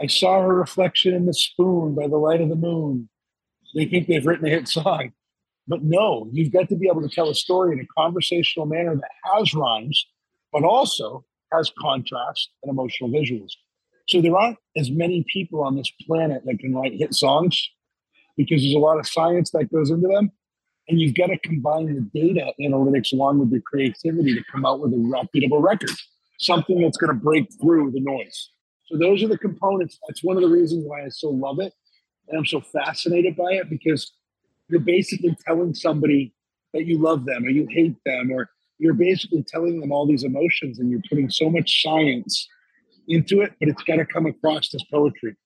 I 0.00 0.06
saw 0.06 0.42
her 0.42 0.54
reflection 0.54 1.14
in 1.14 1.26
the 1.26 1.34
spoon 1.34 1.94
by 1.94 2.06
the 2.06 2.16
light 2.16 2.40
of 2.40 2.48
the 2.48 2.56
moon. 2.56 3.08
They 3.74 3.84
think 3.84 4.06
they've 4.06 4.24
written 4.24 4.46
a 4.46 4.50
hit 4.50 4.68
song. 4.68 5.12
But 5.66 5.82
no, 5.82 6.28
you've 6.32 6.52
got 6.52 6.68
to 6.70 6.76
be 6.76 6.88
able 6.88 7.02
to 7.02 7.14
tell 7.14 7.28
a 7.28 7.34
story 7.34 7.74
in 7.74 7.80
a 7.80 7.86
conversational 7.96 8.66
manner 8.66 8.96
that 8.96 9.10
has 9.34 9.52
rhymes, 9.52 10.06
but 10.50 10.64
also 10.64 11.24
has 11.52 11.72
contrast 11.78 12.50
and 12.62 12.70
emotional 12.70 13.10
visuals. 13.10 13.52
So 14.08 14.22
there 14.22 14.36
aren't 14.36 14.58
as 14.76 14.90
many 14.90 15.24
people 15.32 15.62
on 15.62 15.76
this 15.76 15.90
planet 16.06 16.42
that 16.46 16.58
can 16.58 16.74
write 16.74 16.94
hit 16.94 17.14
songs 17.14 17.60
because 18.36 18.62
there's 18.62 18.74
a 18.74 18.78
lot 18.78 18.98
of 18.98 19.06
science 19.06 19.50
that 19.50 19.72
goes 19.72 19.90
into 19.90 20.08
them. 20.08 20.32
And 20.88 20.98
you've 20.98 21.14
got 21.14 21.26
to 21.26 21.38
combine 21.38 21.86
the 21.86 22.00
data 22.18 22.52
analytics 22.58 23.12
along 23.12 23.40
with 23.40 23.50
your 23.50 23.60
creativity 23.60 24.34
to 24.34 24.42
come 24.50 24.64
out 24.64 24.80
with 24.80 24.94
a 24.94 24.96
reputable 24.96 25.60
record, 25.60 25.90
something 26.38 26.80
that's 26.80 26.96
going 26.96 27.12
to 27.12 27.22
break 27.22 27.48
through 27.60 27.90
the 27.90 28.00
noise. 28.00 28.50
So 28.86 28.96
those 28.96 29.22
are 29.22 29.28
the 29.28 29.36
components. 29.36 29.98
That's 30.08 30.24
one 30.24 30.36
of 30.36 30.42
the 30.42 30.48
reasons 30.48 30.84
why 30.86 31.04
I 31.04 31.08
so 31.10 31.28
love 31.28 31.60
it. 31.60 31.74
And 32.28 32.38
I'm 32.38 32.46
so 32.46 32.62
fascinated 32.62 33.36
by 33.36 33.52
it 33.52 33.68
because 33.68 34.12
you're 34.68 34.80
basically 34.80 35.36
telling 35.46 35.74
somebody 35.74 36.32
that 36.72 36.86
you 36.86 36.98
love 36.98 37.26
them 37.26 37.44
or 37.44 37.50
you 37.50 37.66
hate 37.70 37.96
them 38.06 38.30
or 38.32 38.48
you're 38.78 38.94
basically 38.94 39.44
telling 39.46 39.80
them 39.80 39.92
all 39.92 40.06
these 40.06 40.24
emotions 40.24 40.78
and 40.78 40.90
you're 40.90 41.02
putting 41.08 41.28
so 41.30 41.50
much 41.50 41.82
science 41.82 42.48
into 43.08 43.40
it, 43.40 43.52
but 43.58 43.68
it's 43.68 43.82
got 43.82 43.96
to 43.96 44.04
come 44.04 44.26
across 44.26 44.72
as 44.74 44.84
poetry. 44.90 45.36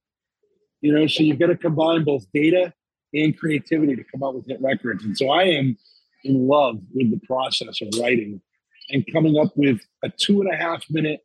You 0.80 0.92
know, 0.92 1.06
so 1.06 1.22
you've 1.22 1.38
got 1.38 1.46
to 1.46 1.56
combine 1.56 2.04
both 2.04 2.24
data 2.34 2.72
and 3.14 3.38
creativity 3.38 3.94
to 3.94 4.04
come 4.04 4.22
out 4.22 4.34
with 4.34 4.46
hit 4.46 4.60
records. 4.60 5.04
And 5.04 5.16
so 5.16 5.30
I 5.30 5.44
am 5.44 5.76
in 6.24 6.48
love 6.48 6.78
with 6.92 7.10
the 7.10 7.20
process 7.26 7.80
of 7.80 7.88
writing 8.00 8.40
and 8.90 9.04
coming 9.12 9.38
up 9.38 9.52
with 9.56 9.80
a 10.02 10.08
two 10.08 10.40
and 10.40 10.52
a 10.52 10.56
half 10.56 10.84
minute 10.90 11.20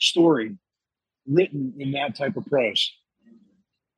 story 0.00 0.56
written 1.26 1.74
in 1.78 1.92
that 1.92 2.16
type 2.16 2.36
of 2.36 2.46
prose. 2.46 2.90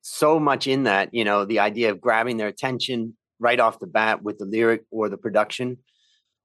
So 0.03 0.39
much 0.39 0.67
in 0.67 0.85
that, 0.85 1.13
you 1.13 1.25
know, 1.25 1.45
the 1.45 1.59
idea 1.59 1.91
of 1.91 2.01
grabbing 2.01 2.37
their 2.37 2.49
attention 2.49 3.17
right 3.39 3.59
off 3.59 3.81
the 3.81 3.87
bat 3.87 4.23
with 4.23 4.39
the 4.39 4.45
lyric 4.45 4.85
or 4.91 5.09
the 5.09 5.17
production. 5.17 5.79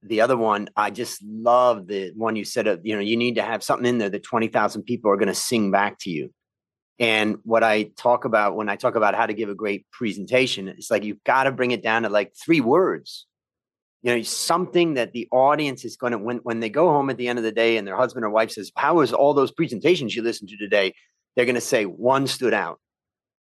The 0.04 0.22
other 0.22 0.38
one, 0.38 0.70
I 0.76 0.90
just 0.90 1.24
love 1.24 1.88
the 1.88 2.12
one 2.16 2.36
you 2.36 2.44
said, 2.44 2.68
of, 2.68 2.82
you 2.84 2.96
know, 2.96 3.02
you 3.02 3.18
need 3.18 3.36
to 3.36 3.44
have 3.44 3.64
something 3.64 3.88
in 3.88 3.98
there 4.00 4.10
that 4.10 4.24
20,000 4.24 4.84
people 4.84 5.12
are 5.12 5.18
going 5.18 5.28
to 5.28 5.36
sing 5.36 5.70
back 5.70 6.00
to 6.00 6.10
you. 6.10 6.34
And 7.02 7.38
what 7.44 7.64
I 7.64 7.92
talk 7.98 8.26
about 8.26 8.56
when 8.56 8.70
I 8.70 8.76
talk 8.76 8.96
about 8.96 9.16
how 9.16 9.26
to 9.26 9.34
give 9.34 9.50
a 9.50 9.56
great 9.56 9.86
presentation, 9.92 10.68
it's 10.68 10.92
like 10.92 11.04
you've 11.04 11.24
got 11.24 11.46
to 11.46 11.52
bring 11.52 11.72
it 11.72 11.82
down 11.82 12.04
to 12.04 12.10
like 12.10 12.34
three 12.36 12.62
words. 12.62 13.26
You 14.04 14.16
know, 14.16 14.22
something 14.22 14.96
that 14.96 15.12
the 15.12 15.28
audience 15.32 15.84
is 15.84 15.98
going 15.98 16.12
to 16.12 16.20
when 16.20 16.38
when 16.38 16.60
they 16.60 16.70
go 16.70 16.90
home 16.90 17.10
at 17.10 17.18
the 17.18 17.28
end 17.28 17.40
of 17.40 17.44
the 17.44 17.52
day 17.52 17.78
and 17.78 17.88
their 17.88 17.96
husband 17.96 18.24
or 18.24 18.30
wife 18.30 18.52
says, 18.52 18.72
"How 18.76 18.96
was 18.96 19.14
all 19.14 19.34
those 19.34 19.52
presentations 19.52 20.16
you 20.16 20.22
listened 20.22 20.50
to 20.50 20.58
today?" 20.58 20.94
They're 21.36 21.46
going 21.46 21.56
to 21.56 21.62
say 21.62 21.86
one 21.86 22.28
stood 22.28 22.54
out. 22.54 22.80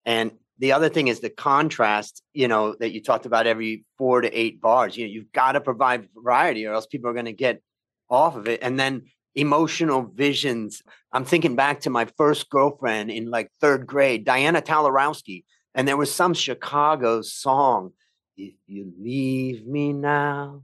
And 0.06 0.32
the 0.60 0.72
other 0.72 0.90
thing 0.90 1.08
is 1.08 1.20
the 1.20 1.30
contrast, 1.30 2.24
you 2.34 2.48
know, 2.48 2.76
that 2.80 2.92
you 2.92 3.02
talked 3.02 3.26
about 3.26 3.48
every 3.48 3.86
four 3.98 4.22
to 4.22 4.32
eight 4.34 4.60
bars. 4.60 4.98
You 4.98 5.06
know, 5.06 5.12
you've 5.12 5.32
got 5.32 5.54
to 5.54 5.62
provide 5.62 6.10
variety 6.16 6.66
or 6.66 6.74
else 6.74 6.86
people 6.86 7.10
are 7.10 7.14
going 7.14 7.26
to 7.26 7.34
get 7.34 7.62
off 8.10 8.36
of 8.36 8.48
it. 8.48 8.60
And 8.64 8.80
then 8.80 9.04
emotional 9.38 10.02
visions. 10.02 10.82
I'm 11.14 11.24
thinking 11.24 11.56
back 11.56 11.82
to 11.82 11.90
my 11.90 12.06
first 12.18 12.50
girlfriend 12.50 13.12
in 13.12 13.30
like 13.30 13.52
third 13.62 13.86
grade, 13.88 14.26
Diana 14.26 14.62
Talarowski, 14.62 15.46
and 15.76 15.88
there 15.88 15.96
was 15.96 16.14
some 16.14 16.34
Chicago 16.34 17.22
song. 17.22 17.92
If 18.36 18.56
you 18.66 18.92
leave 19.00 19.66
me 19.66 19.94
now, 19.94 20.64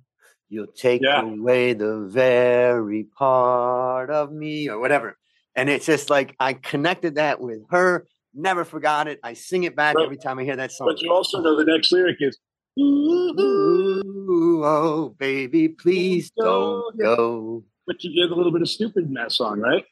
you'll 0.49 0.67
take 0.67 1.01
yeah. 1.03 1.21
away 1.21 1.73
the 1.73 1.99
very 1.99 3.03
part 3.03 4.09
of 4.09 4.31
me, 4.31 4.69
or 4.69 4.79
whatever. 4.79 5.17
And 5.55 5.69
it's 5.69 5.85
just 5.85 6.09
like 6.09 6.35
I 6.39 6.53
connected 6.53 7.15
that 7.15 7.39
with 7.39 7.61
her, 7.69 8.07
never 8.33 8.65
forgot 8.65 9.07
it. 9.07 9.19
I 9.23 9.33
sing 9.33 9.63
it 9.63 9.75
back 9.75 9.95
every 10.01 10.17
time 10.17 10.39
I 10.39 10.43
hear 10.43 10.55
that 10.55 10.71
song. 10.71 10.87
But 10.87 11.01
you 11.01 11.11
also 11.11 11.41
know 11.41 11.55
the 11.57 11.65
next 11.65 11.91
lyric 11.91 12.17
is 12.19 12.37
Ooh, 12.79 14.63
oh, 14.65 15.15
baby, 15.19 15.69
please 15.69 16.31
don't 16.35 16.97
go 16.97 17.63
but 17.85 18.03
you 18.03 18.13
get 18.13 18.31
a 18.31 18.35
little 18.35 18.51
bit 18.51 18.61
of 18.61 18.69
stupid 18.69 19.05
in 19.05 19.13
that 19.13 19.31
song, 19.31 19.59
right? 19.59 19.85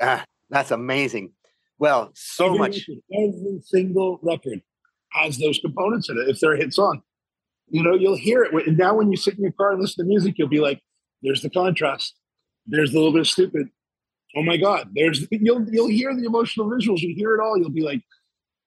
Ah, 0.00 0.24
that's 0.50 0.70
amazing. 0.70 1.32
Well, 1.78 2.10
so 2.14 2.46
every 2.46 2.58
much. 2.58 2.88
Record, 2.88 3.02
every 3.12 3.60
single 3.62 4.18
record 4.22 4.60
has 5.12 5.38
those 5.38 5.58
components 5.58 6.08
in 6.08 6.18
it 6.18 6.28
if 6.28 6.40
they're 6.40 6.54
a 6.54 6.58
hit 6.58 6.74
song. 6.74 7.02
You 7.68 7.82
know, 7.82 7.94
you'll 7.94 8.16
hear 8.16 8.42
it. 8.44 8.66
And 8.66 8.78
now 8.78 8.94
when 8.94 9.10
you 9.10 9.16
sit 9.16 9.34
in 9.34 9.42
your 9.42 9.52
car 9.52 9.72
and 9.72 9.80
listen 9.80 10.04
to 10.04 10.08
music, 10.08 10.34
you'll 10.36 10.48
be 10.48 10.60
like, 10.60 10.80
there's 11.22 11.42
the 11.42 11.50
contrast. 11.50 12.14
There's 12.66 12.92
a 12.92 12.94
little 12.94 13.12
bit 13.12 13.20
of 13.22 13.28
stupid. 13.28 13.68
Oh 14.36 14.42
my 14.42 14.56
God. 14.56 14.90
There's 14.94 15.26
you'll 15.30 15.68
you'll 15.70 15.88
hear 15.88 16.14
the 16.14 16.24
emotional 16.24 16.68
visuals. 16.68 17.00
You 17.00 17.14
hear 17.14 17.34
it 17.34 17.40
all. 17.40 17.56
You'll 17.56 17.70
be 17.70 17.82
like, 17.82 18.02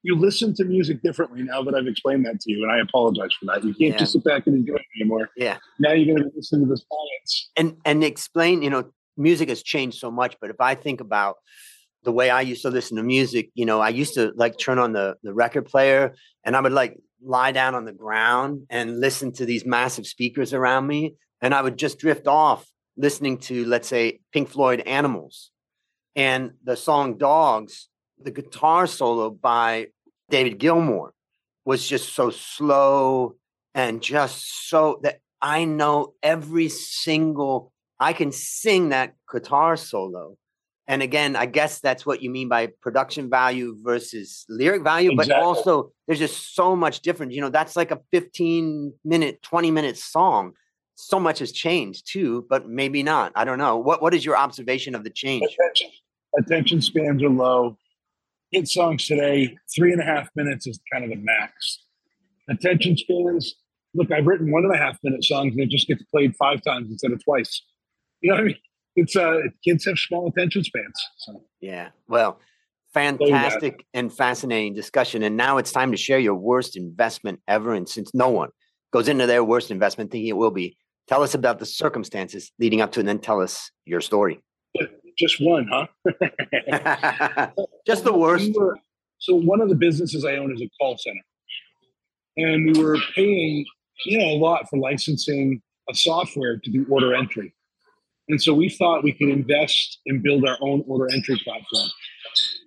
you 0.03 0.15
listen 0.15 0.53
to 0.56 0.63
music 0.63 1.01
differently 1.01 1.44
now 1.44 1.62
that 1.63 1.75
I've 1.75 1.88
explained 1.88 2.25
that 2.25 2.39
to 2.41 2.51
you, 2.51 2.63
and 2.63 2.72
I 2.72 2.80
apologize 2.80 3.32
for 3.39 3.46
that. 3.48 3.63
You 3.63 3.74
can't 3.74 3.94
yeah. 3.94 3.98
just 3.98 4.13
sit 4.13 4.24
back 4.24 4.48
and 4.48 4.56
enjoy 4.56 4.75
it 4.75 4.86
anymore. 5.00 5.30
Yeah. 5.36 5.58
Now 5.80 5.91
you're 5.91 6.15
going 6.15 6.30
to 6.30 6.36
listen 6.36 6.62
to 6.62 6.65
the 6.65 6.77
science 6.77 7.50
and 7.56 7.77
and 7.86 8.03
explain. 8.03 8.62
You 8.62 8.70
know, 8.72 8.91
music 9.18 9.50
has 9.50 9.62
changed 9.62 10.00
so 10.00 10.10
much, 10.10 10.38
but 10.41 10.50
if 10.50 10.60
I 10.60 10.75
think 10.75 11.01
about 11.01 11.38
the 12.03 12.12
way 12.12 12.32
I 12.32 12.41
used 12.41 12.63
to 12.63 12.70
listen 12.70 12.98
to 12.98 13.03
music, 13.03 13.51
you 13.53 13.65
know, 13.65 13.80
I 13.80 13.89
used 13.89 14.15
to 14.15 14.34
like 14.36 14.58
turn 14.58 14.80
on 14.80 14.94
the 14.94 15.15
the 15.22 15.34
record 15.34 15.65
player 15.65 16.15
and 16.44 16.56
I 16.56 16.62
would 16.62 16.72
like 16.72 16.98
lie 17.24 17.51
down 17.51 17.75
on 17.75 17.86
the 17.86 17.94
ground 17.94 18.63
and 18.70 19.00
listen 19.00 19.32
to 19.34 19.46
these 19.46 19.63
massive 19.65 20.08
speakers 20.08 20.53
around 20.53 20.88
me 20.88 21.15
and 21.41 21.53
I 21.53 21.62
would 21.62 21.77
just 21.77 22.00
drift 22.00 22.27
off 22.27 22.65
listening 22.98 23.38
to 23.38 23.65
let's 23.65 23.88
say 23.88 24.19
Pink 24.31 24.50
Floyd 24.50 24.81
Animals 24.81 25.51
and 26.15 26.51
the 26.63 26.75
song 26.75 27.17
Dogs, 27.17 27.88
the 28.21 28.31
guitar 28.31 28.88
solo 28.88 29.29
by 29.29 29.88
David 30.29 30.60
Gilmour 30.60 31.13
was 31.65 31.88
just 31.88 32.13
so 32.13 32.29
slow 32.29 33.36
and 33.74 34.01
just 34.01 34.69
so 34.69 35.00
that 35.03 35.19
I 35.41 35.65
know 35.65 36.13
every 36.21 36.69
single 36.69 37.71
I 38.00 38.13
can 38.13 38.31
sing 38.31 38.89
that 38.89 39.13
guitar 39.31 39.77
solo. 39.77 40.36
And 40.88 41.03
again, 41.03 41.36
I 41.36 41.45
guess 41.45 41.79
that's 41.79 42.05
what 42.05 42.21
you 42.21 42.29
mean 42.29 42.50
by 42.50 42.69
production 42.81 43.29
value 43.29 43.77
versus 43.81 44.45
lyric 44.50 44.83
value, 44.83 45.12
exactly. 45.12 45.36
but 45.36 45.41
also 45.41 45.91
there's 46.07 46.19
just 46.19 46.55
so 46.55 46.75
much 46.75 47.01
difference. 47.01 47.33
You 47.33 47.41
know, 47.41 47.50
that's 47.50 47.75
like 47.75 47.91
a 47.91 48.00
15 48.12 48.93
minute, 49.05 49.41
20 49.43 49.71
minute 49.71 49.98
song. 49.98 50.53
So 51.01 51.20
much 51.20 51.39
has 51.39 51.51
changed 51.51 52.08
too, 52.12 52.46
but 52.48 52.70
maybe 52.70 53.01
not. 53.01 53.31
I 53.36 53.43
don't 53.43 53.58
know. 53.58 53.77
What 53.77 54.01
what 54.01 54.13
is 54.13 54.24
your 54.24 54.38
observation 54.38 54.93
of 54.93 55.03
the 55.03 55.10
change? 55.10 55.43
Attention, 55.43 55.89
attention 56.38 56.81
spans 56.81 57.24
are 57.24 57.29
low. 57.29 57.77
Hit 58.51 58.67
songs 58.67 59.08
today, 59.08 59.58
three 59.74 59.91
and 59.93 60.01
a 60.01 60.05
half 60.05 60.29
minutes 60.36 60.67
is 60.67 60.79
kind 60.91 61.03
of 61.03 61.10
the 61.10 61.15
max. 61.15 61.86
Attention 62.50 62.98
spans, 62.98 63.55
look, 63.93 64.12
I've 64.12 64.27
written 64.27 64.51
one 64.51 64.63
and 64.63 64.75
a 64.75 64.77
half 64.77 65.00
minute 65.03 65.24
songs 65.24 65.53
and 65.53 65.62
it 65.62 65.70
just 65.70 65.88
gets 65.88 66.03
played 66.03 66.36
five 66.36 66.62
times 66.62 66.91
instead 66.91 67.12
of 67.12 67.24
twice. 67.24 67.62
You 68.22 68.29
know 68.29 68.36
what 68.36 68.41
I 68.41 68.48
mean? 68.48 68.58
It's 68.96 69.15
uh 69.15 69.39
kids 69.63 69.86
have 69.86 69.98
small 69.98 70.27
attention 70.27 70.63
spans. 70.63 70.93
So. 71.17 71.43
Yeah. 71.62 71.89
Well, 72.08 72.39
fantastic 72.93 73.86
and 73.93 74.13
fascinating 74.13 74.75
discussion. 74.75 75.24
And 75.24 75.36
now 75.36 75.58
it's 75.58 75.72
time 75.72 75.91
to 75.91 75.98
share 75.98 76.20
your 76.20 76.36
worst 76.36 76.77
investment 76.77 77.39
ever. 77.48 77.74
And 77.74 77.89
since 77.89 78.13
no 78.13 78.29
one 78.29 78.50
goes 78.91 79.08
into 79.08 79.25
their 79.25 79.43
worst 79.43 79.72
investment 79.72 80.12
thinking 80.12 80.29
it 80.29 80.38
will 80.38 80.51
be, 80.51 80.77
tell 81.08 81.24
us 81.24 81.34
about 81.34 81.60
the 81.60 81.65
circumstances 81.65 82.51
leading 82.60 82.81
up 82.81 82.91
to 82.93 83.00
it 83.00 83.01
and 83.01 83.10
then 83.10 83.20
tell 83.20 83.41
us 83.41 83.72
your 83.86 84.01
story. 84.01 84.41
Just 85.17 85.41
one, 85.41 85.67
huh? 85.72 85.88
Just 87.86 88.03
the 88.03 88.13
worst. 88.13 88.46
We 88.46 88.53
were, 88.58 88.77
so 89.20 89.36
one 89.36 89.62
of 89.62 89.70
the 89.70 89.75
businesses 89.75 90.25
I 90.25 90.38
own 90.38 90.53
is 90.53 90.62
a 90.62 90.70
call 90.79 90.98
center. 90.98 91.22
And 92.38 92.65
we 92.65 92.84
were 92.84 92.98
paying, 93.13 93.65
you 94.05 94.17
know, 94.17 94.25
a 94.25 94.38
lot 94.38 94.70
for 94.70 94.77
licensing 94.77 95.62
a 95.89 95.96
software 95.96 96.58
to 96.58 96.72
do 96.72 96.86
order 96.89 97.13
entry. 97.13 97.53
And 98.29 98.41
so 98.41 98.53
we 98.53 98.70
thought 98.70 99.03
we 99.03 99.12
could 99.12 99.29
invest 99.29 100.00
and 100.05 100.24
build 100.24 100.48
our 100.48 100.58
own 100.62 100.84
order 100.88 101.13
entry 101.13 101.39
platform. 101.43 101.89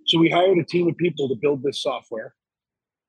So 0.07 0.19
we 0.19 0.29
hired 0.29 0.59
a 0.59 0.65
team 0.65 0.89
of 0.89 0.97
people 0.97 1.29
to 1.29 1.35
build 1.35 1.63
this 1.63 1.83
software. 1.83 2.35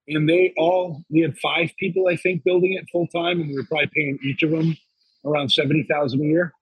And 0.08 0.30
they 0.30 0.54
all, 0.58 1.04
we 1.10 1.22
had 1.22 1.38
five 1.40 1.72
people, 1.80 2.08
I 2.08 2.16
think, 2.16 2.44
building 2.44 2.74
it 2.74 2.86
full 2.92 3.08
time, 3.08 3.42
and 3.42 3.50
we 3.50 3.56
were 3.56 3.66
probably 3.66 3.90
paying 3.94 4.20
each 4.24 4.44
of 4.44 4.52
them 4.52 4.78
around 5.26 5.52
70,000 5.52 6.22
a 6.22 6.24
year. 6.24 6.54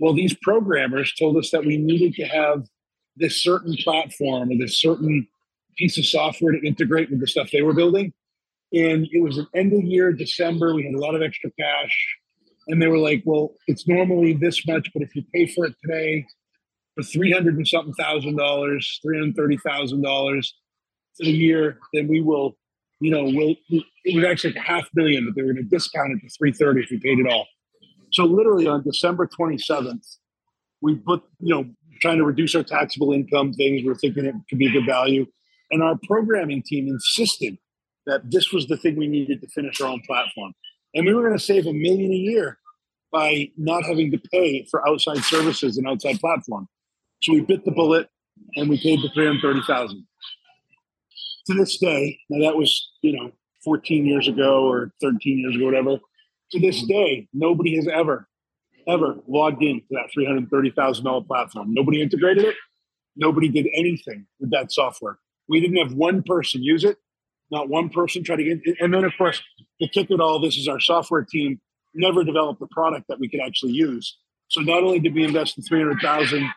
Well, 0.00 0.14
these 0.14 0.34
programmers 0.42 1.12
told 1.14 1.36
us 1.36 1.50
that 1.50 1.64
we 1.64 1.76
needed 1.76 2.14
to 2.14 2.24
have 2.24 2.66
this 3.16 3.42
certain 3.42 3.76
platform 3.82 4.50
or 4.50 4.56
this 4.58 4.80
certain 4.80 5.26
piece 5.76 5.98
of 5.98 6.06
software 6.06 6.52
to 6.52 6.66
integrate 6.66 7.10
with 7.10 7.20
the 7.20 7.26
stuff 7.26 7.50
they 7.50 7.62
were 7.62 7.74
building. 7.74 8.12
And 8.72 9.08
it 9.12 9.22
was 9.22 9.38
an 9.38 9.46
end 9.54 9.72
of 9.72 9.82
year, 9.82 10.12
December. 10.12 10.74
We 10.74 10.84
had 10.84 10.94
a 10.94 11.00
lot 11.00 11.14
of 11.14 11.22
extra 11.22 11.50
cash. 11.58 12.16
And 12.68 12.82
they 12.82 12.86
were 12.86 12.98
like, 12.98 13.22
well, 13.24 13.54
it's 13.66 13.88
normally 13.88 14.34
this 14.34 14.66
much, 14.66 14.90
but 14.92 15.02
if 15.02 15.14
you 15.16 15.24
pay 15.34 15.46
for 15.46 15.64
it 15.64 15.74
today 15.82 16.26
for 16.94 17.02
300 17.02 17.56
and 17.56 17.66
something 17.66 17.94
thousand 17.94 18.36
dollars, 18.36 19.00
$330,000 19.06 20.46
for 21.16 21.24
the 21.24 21.30
year, 21.30 21.78
then 21.94 22.08
we 22.08 22.20
will, 22.20 22.58
you 23.00 23.10
know, 23.10 23.24
we'll, 23.24 23.54
it 24.04 24.14
was 24.14 24.24
actually 24.24 24.54
a 24.54 24.60
half 24.60 24.86
million, 24.94 25.24
but 25.24 25.34
they 25.34 25.42
were 25.42 25.54
going 25.54 25.64
to 25.64 25.70
discount 25.70 26.12
it 26.12 26.20
to 26.20 26.28
330 26.38 26.82
if 26.82 26.90
we 26.90 26.98
paid 26.98 27.18
it 27.18 27.26
all. 27.26 27.46
So 28.12 28.24
literally 28.24 28.66
on 28.66 28.82
December 28.82 29.26
27th, 29.26 30.16
we 30.80 30.96
put, 30.96 31.22
you 31.40 31.54
know, 31.54 31.68
trying 32.00 32.18
to 32.18 32.24
reduce 32.24 32.54
our 32.54 32.62
taxable 32.62 33.12
income 33.12 33.52
things. 33.52 33.82
We 33.82 33.90
are 33.90 33.94
thinking 33.94 34.24
it 34.24 34.34
could 34.48 34.58
be 34.58 34.68
a 34.68 34.70
good 34.70 34.86
value. 34.86 35.26
And 35.70 35.82
our 35.82 35.98
programming 36.06 36.62
team 36.62 36.88
insisted 36.88 37.58
that 38.06 38.30
this 38.30 38.52
was 38.52 38.66
the 38.66 38.76
thing 38.76 38.96
we 38.96 39.08
needed 39.08 39.40
to 39.42 39.48
finish 39.48 39.80
our 39.80 39.88
own 39.88 40.00
platform. 40.06 40.52
And 40.94 41.06
we 41.06 41.14
were 41.14 41.22
going 41.22 41.36
to 41.36 41.44
save 41.44 41.66
a 41.66 41.72
million 41.72 42.10
a 42.10 42.16
year 42.16 42.58
by 43.12 43.50
not 43.56 43.84
having 43.84 44.10
to 44.12 44.18
pay 44.32 44.66
for 44.70 44.86
outside 44.88 45.18
services 45.24 45.76
and 45.76 45.86
outside 45.86 46.18
platform. 46.20 46.68
So 47.22 47.32
we 47.32 47.40
bit 47.40 47.64
the 47.64 47.70
bullet 47.70 48.08
and 48.56 48.68
we 48.68 48.80
paid 48.80 49.00
the 49.02 49.10
330,000. 49.12 50.06
To 51.46 51.54
this 51.54 51.78
day, 51.78 52.18
now 52.28 52.46
that 52.46 52.56
was, 52.56 52.90
you 53.02 53.16
know, 53.16 53.32
14 53.64 54.06
years 54.06 54.28
ago 54.28 54.66
or 54.66 54.92
13 55.00 55.38
years 55.38 55.56
ago, 55.56 55.64
whatever. 55.64 55.98
To 56.52 56.60
this 56.60 56.82
day, 56.86 57.28
nobody 57.32 57.76
has 57.76 57.86
ever, 57.86 58.28
ever 58.86 59.16
logged 59.26 59.62
into 59.62 59.84
that 59.90 60.10
$330,000 60.16 61.26
platform. 61.26 61.74
Nobody 61.74 62.00
integrated 62.00 62.44
it. 62.44 62.56
Nobody 63.16 63.48
did 63.48 63.66
anything 63.74 64.26
with 64.40 64.50
that 64.52 64.72
software. 64.72 65.18
We 65.48 65.60
didn't 65.60 65.76
have 65.76 65.92
one 65.92 66.22
person 66.22 66.62
use 66.62 66.84
it. 66.84 66.96
Not 67.50 67.68
one 67.68 67.88
person 67.88 68.22
tried 68.22 68.36
to 68.36 68.44
get 68.44 68.60
it. 68.64 68.76
And 68.80 68.94
then, 68.94 69.04
of 69.04 69.12
course, 69.18 69.42
the 69.80 69.88
kick 69.88 70.08
with 70.08 70.20
all 70.20 70.40
this 70.40 70.56
is 70.56 70.68
our 70.68 70.80
software 70.80 71.24
team 71.24 71.60
never 71.94 72.24
developed 72.24 72.62
a 72.62 72.66
product 72.66 73.06
that 73.08 73.18
we 73.18 73.28
could 73.28 73.40
actually 73.44 73.72
use. 73.72 74.18
So 74.48 74.60
not 74.60 74.82
only 74.82 75.00
did 75.00 75.14
we 75.14 75.24
invest 75.24 75.58
in 75.58 75.64
300,000 75.64 76.48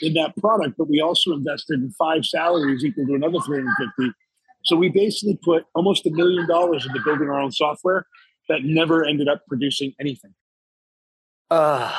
in 0.00 0.14
that 0.14 0.36
product, 0.36 0.74
but 0.76 0.88
we 0.88 1.00
also 1.00 1.32
invested 1.32 1.80
in 1.80 1.90
five 1.92 2.24
salaries 2.24 2.84
equal 2.84 3.06
to 3.06 3.14
another 3.14 3.38
350. 3.44 4.14
So 4.64 4.76
we 4.76 4.88
basically 4.88 5.38
put 5.42 5.64
almost 5.74 6.06
a 6.06 6.10
million 6.10 6.46
dollars 6.46 6.84
into 6.86 7.00
building 7.04 7.28
our 7.28 7.40
own 7.40 7.52
software 7.52 8.06
that 8.48 8.64
never 8.64 9.04
ended 9.04 9.28
up 9.28 9.42
producing 9.46 9.94
anything. 10.00 10.34
Uh, 11.50 11.92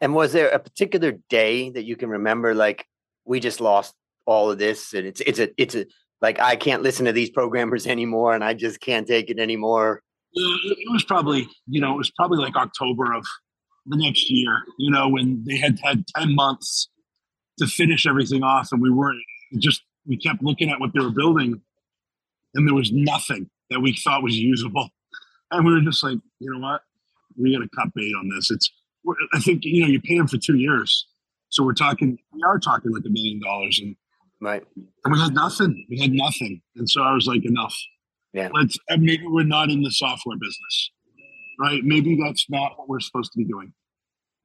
and 0.00 0.14
was 0.14 0.32
there 0.32 0.48
a 0.48 0.58
particular 0.58 1.12
day 1.28 1.70
that 1.70 1.84
you 1.84 1.96
can 1.96 2.08
remember 2.08 2.54
like 2.54 2.86
we 3.24 3.40
just 3.40 3.60
lost 3.60 3.94
all 4.26 4.50
of 4.50 4.58
this 4.58 4.92
and 4.92 5.06
it's 5.06 5.20
it's 5.20 5.38
a 5.38 5.48
it's 5.56 5.74
a 5.74 5.86
like 6.20 6.40
I 6.40 6.56
can't 6.56 6.82
listen 6.82 7.06
to 7.06 7.12
these 7.12 7.30
programmers 7.30 7.86
anymore 7.96 8.34
and 8.34 8.44
I 8.44 8.54
just 8.54 8.80
can't 8.80 9.06
take 9.06 9.30
it 9.30 9.38
anymore? 9.38 10.02
It 10.34 10.92
was 10.92 11.04
probably, 11.04 11.48
you 11.66 11.80
know, 11.80 11.94
it 11.94 11.96
was 11.96 12.10
probably 12.10 12.38
like 12.38 12.54
October 12.54 13.12
of 13.14 13.26
the 13.86 13.96
next 13.96 14.30
year, 14.30 14.62
you 14.78 14.90
know, 14.90 15.08
when 15.08 15.42
they 15.46 15.56
had 15.56 15.78
had 15.82 16.04
10 16.16 16.34
months 16.34 16.88
to 17.58 17.66
finish 17.66 18.06
everything 18.06 18.42
off 18.42 18.68
and 18.70 18.80
we 18.80 18.90
weren't 18.90 19.20
just, 19.56 19.82
we 20.06 20.16
kept 20.16 20.42
looking 20.42 20.70
at 20.70 20.80
what 20.80 20.90
they 20.94 21.00
were 21.00 21.10
building 21.10 21.60
and 22.54 22.68
there 22.68 22.74
was 22.74 22.92
nothing 22.92 23.48
that 23.70 23.80
we 23.80 23.94
thought 23.94 24.22
was 24.22 24.38
usable. 24.38 24.90
And 25.50 25.66
we 25.66 25.72
were 25.72 25.80
just 25.80 26.02
like, 26.02 26.18
you 26.38 26.52
know 26.52 26.58
what? 26.58 26.82
We 27.36 27.54
got 27.54 27.62
to 27.62 27.68
cut 27.76 27.94
bait 27.94 28.12
on 28.18 28.28
this. 28.34 28.50
It's, 28.50 28.70
I 29.32 29.40
think, 29.40 29.64
you 29.64 29.82
know, 29.82 29.88
you 29.88 30.00
pay 30.00 30.18
them 30.18 30.28
for 30.28 30.38
two 30.38 30.56
years. 30.56 31.06
So 31.48 31.64
we're 31.64 31.74
talking, 31.74 32.18
we 32.32 32.42
are 32.46 32.58
talking 32.58 32.92
like 32.92 33.04
a 33.06 33.10
million 33.10 33.40
dollars. 33.40 33.78
And 33.82 33.96
Right. 34.40 34.62
And 35.04 35.14
we 35.14 35.20
had 35.20 35.34
nothing. 35.34 35.86
We 35.90 35.98
had 36.00 36.12
nothing. 36.12 36.62
And 36.76 36.88
so 36.88 37.02
I 37.02 37.12
was 37.12 37.26
like, 37.26 37.44
enough. 37.44 37.76
Yeah. 38.32 38.50
Let's 38.52 38.78
and 38.88 39.02
maybe 39.02 39.26
we're 39.26 39.42
not 39.42 39.70
in 39.70 39.82
the 39.82 39.90
software 39.90 40.36
business. 40.36 40.90
Right. 41.60 41.82
Maybe 41.82 42.18
that's 42.22 42.48
not 42.48 42.78
what 42.78 42.88
we're 42.88 43.00
supposed 43.00 43.32
to 43.32 43.38
be 43.38 43.44
doing. 43.44 43.72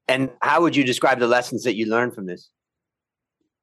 And 0.08 0.30
how 0.42 0.62
would 0.62 0.74
you 0.74 0.84
describe 0.84 1.20
the 1.20 1.28
lessons 1.28 1.62
that 1.64 1.76
you 1.76 1.86
learned 1.86 2.14
from 2.14 2.26
this? 2.26 2.50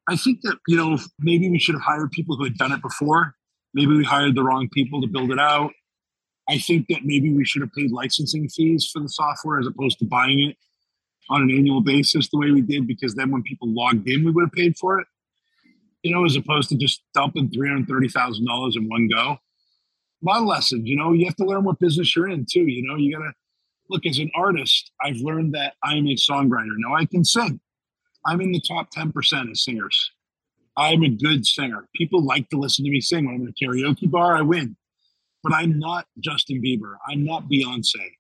I 0.09 0.15
think 0.15 0.41
that, 0.41 0.57
you 0.67 0.77
know, 0.77 0.97
maybe 1.19 1.49
we 1.49 1.59
should 1.59 1.75
have 1.75 1.83
hired 1.83 2.11
people 2.11 2.37
who 2.37 2.45
had 2.45 2.57
done 2.57 2.71
it 2.71 2.81
before. 2.81 3.35
Maybe 3.73 3.95
we 3.95 4.03
hired 4.03 4.35
the 4.35 4.43
wrong 4.43 4.67
people 4.73 5.01
to 5.01 5.07
build 5.07 5.31
it 5.31 5.39
out. 5.39 5.71
I 6.51 6.57
think 6.57 6.87
that 6.89 7.05
maybe 7.05 7.33
we 7.33 7.45
should 7.45 7.61
have 7.61 7.73
paid 7.73 7.91
licensing 7.91 8.49
fees 8.49 8.89
for 8.91 9.01
the 9.01 9.09
software 9.09 9.59
as 9.59 9.67
opposed 9.67 9.99
to 9.99 10.05
buying 10.05 10.39
it 10.41 10.57
on 11.29 11.41
an 11.41 11.49
annual 11.49 11.81
basis 11.81 12.29
the 12.29 12.37
way 12.37 12.51
we 12.51 12.61
did, 12.61 12.85
because 12.85 13.15
then 13.15 13.31
when 13.31 13.41
people 13.43 13.69
logged 13.69 14.07
in, 14.07 14.25
we 14.25 14.31
would 14.31 14.45
have 14.45 14.51
paid 14.51 14.77
for 14.77 14.99
it 14.99 15.07
you 16.03 16.11
know, 16.11 16.25
as 16.25 16.35
opposed 16.35 16.69
to 16.69 16.77
just 16.77 17.03
dumping 17.13 17.49
three 17.49 17.69
hundred 17.69 17.87
thirty 17.87 18.09
thousand 18.09 18.45
dollars 18.45 18.75
in 18.75 18.89
one 18.89 19.07
go. 19.07 19.37
Of 20.27 20.43
lessons, 20.43 20.87
you 20.87 20.95
know. 20.95 21.13
You 21.13 21.25
have 21.25 21.35
to 21.37 21.45
learn 21.45 21.63
what 21.63 21.79
business 21.79 22.15
you're 22.15 22.29
in 22.29 22.45
too. 22.49 22.67
You 22.67 22.87
know, 22.87 22.95
you 22.95 23.11
gotta 23.15 23.33
look 23.89 24.05
as 24.05 24.19
an 24.19 24.31
artist. 24.35 24.91
I've 25.03 25.17
learned 25.17 25.53
that 25.55 25.73
I'm 25.83 26.05
a 26.07 26.15
songwriter. 26.15 26.75
Now 26.77 26.95
I 26.95 27.05
can 27.05 27.25
sing. 27.25 27.59
I'm 28.25 28.41
in 28.41 28.51
the 28.51 28.61
top 28.61 28.91
ten 28.91 29.11
percent 29.11 29.49
of 29.49 29.57
singers. 29.57 30.11
I'm 30.77 31.03
a 31.03 31.09
good 31.09 31.45
singer. 31.45 31.87
People 31.95 32.23
like 32.23 32.49
to 32.49 32.57
listen 32.57 32.85
to 32.85 32.91
me 32.91 33.01
sing. 33.01 33.25
When 33.25 33.35
I'm 33.35 33.41
in 33.41 33.49
a 33.49 33.53
karaoke 33.53 34.09
bar, 34.09 34.37
I 34.37 34.41
win. 34.41 34.75
But 35.43 35.53
I'm 35.53 35.79
not 35.79 36.05
Justin 36.19 36.61
Bieber. 36.61 36.95
I'm 37.09 37.23
not 37.25 37.49
Beyonce. 37.49 38.11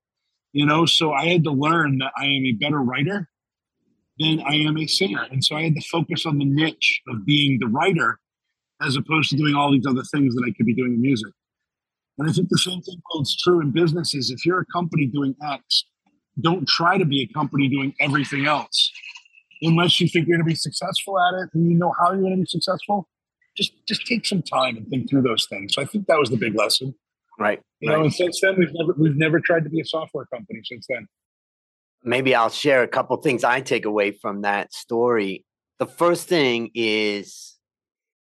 You 0.53 0.65
know, 0.65 0.85
so 0.85 1.13
I 1.13 1.27
had 1.27 1.43
to 1.45 1.51
learn 1.51 1.99
that 1.99 2.11
I 2.17 2.25
am 2.25 2.45
a 2.45 2.51
better 2.53 2.79
writer 2.79 3.29
than 4.19 4.41
I 4.41 4.55
am 4.55 4.77
a 4.77 4.87
singer. 4.87 5.25
And 5.31 5.43
so 5.43 5.55
I 5.55 5.63
had 5.63 5.75
to 5.75 5.81
focus 5.81 6.25
on 6.25 6.37
the 6.37 6.45
niche 6.45 7.01
of 7.09 7.25
being 7.25 7.59
the 7.59 7.67
writer 7.67 8.19
as 8.81 8.95
opposed 8.95 9.29
to 9.29 9.37
doing 9.37 9.55
all 9.55 9.71
these 9.71 9.85
other 9.85 10.03
things 10.13 10.35
that 10.35 10.43
I 10.45 10.51
could 10.51 10.65
be 10.65 10.73
doing 10.73 10.93
in 10.93 11.01
music. 11.01 11.31
And 12.17 12.29
I 12.29 12.33
think 12.33 12.49
the 12.49 12.57
same 12.57 12.81
thing 12.81 13.01
holds 13.05 13.37
true 13.37 13.61
in 13.61 13.71
businesses. 13.71 14.29
If 14.29 14.45
you're 14.45 14.59
a 14.59 14.65
company 14.65 15.05
doing 15.05 15.35
X, 15.43 15.85
don't 16.41 16.67
try 16.67 16.97
to 16.97 17.05
be 17.05 17.21
a 17.21 17.33
company 17.33 17.69
doing 17.69 17.93
everything 17.99 18.45
else. 18.45 18.91
unless 19.61 19.99
you 19.99 20.07
think 20.07 20.27
you're 20.27 20.37
to 20.37 20.43
be 20.43 20.55
successful 20.55 21.19
at 21.19 21.33
it 21.35 21.49
and 21.53 21.69
you 21.71 21.77
know 21.77 21.93
how 21.99 22.11
you're 22.11 22.21
going 22.21 22.35
to 22.35 22.39
be 22.41 22.45
successful, 22.45 23.07
just 23.55 23.73
just 23.87 24.05
take 24.07 24.25
some 24.25 24.41
time 24.41 24.77
and 24.77 24.87
think 24.87 25.09
through 25.09 25.21
those 25.21 25.45
things. 25.49 25.73
So 25.73 25.81
I 25.81 25.85
think 25.85 26.07
that 26.07 26.17
was 26.17 26.29
the 26.29 26.37
big 26.37 26.55
lesson. 26.55 26.95
Right. 27.41 27.59
You 27.79 27.89
right. 27.89 27.97
know, 27.97 28.03
and 28.03 28.13
since 28.13 28.39
then 28.41 28.55
we've 28.57 28.73
never 28.73 28.93
we've 28.97 29.17
never 29.17 29.39
tried 29.39 29.63
to 29.63 29.69
be 29.69 29.81
a 29.81 29.85
software 29.85 30.25
company 30.25 30.61
since 30.63 30.85
then. 30.87 31.07
Maybe 32.03 32.33
I'll 32.35 32.49
share 32.49 32.83
a 32.83 32.87
couple 32.87 33.17
things 33.17 33.43
I 33.43 33.61
take 33.61 33.85
away 33.85 34.11
from 34.11 34.41
that 34.41 34.73
story. 34.73 35.45
The 35.79 35.85
first 35.85 36.27
thing 36.27 36.71
is 36.73 37.57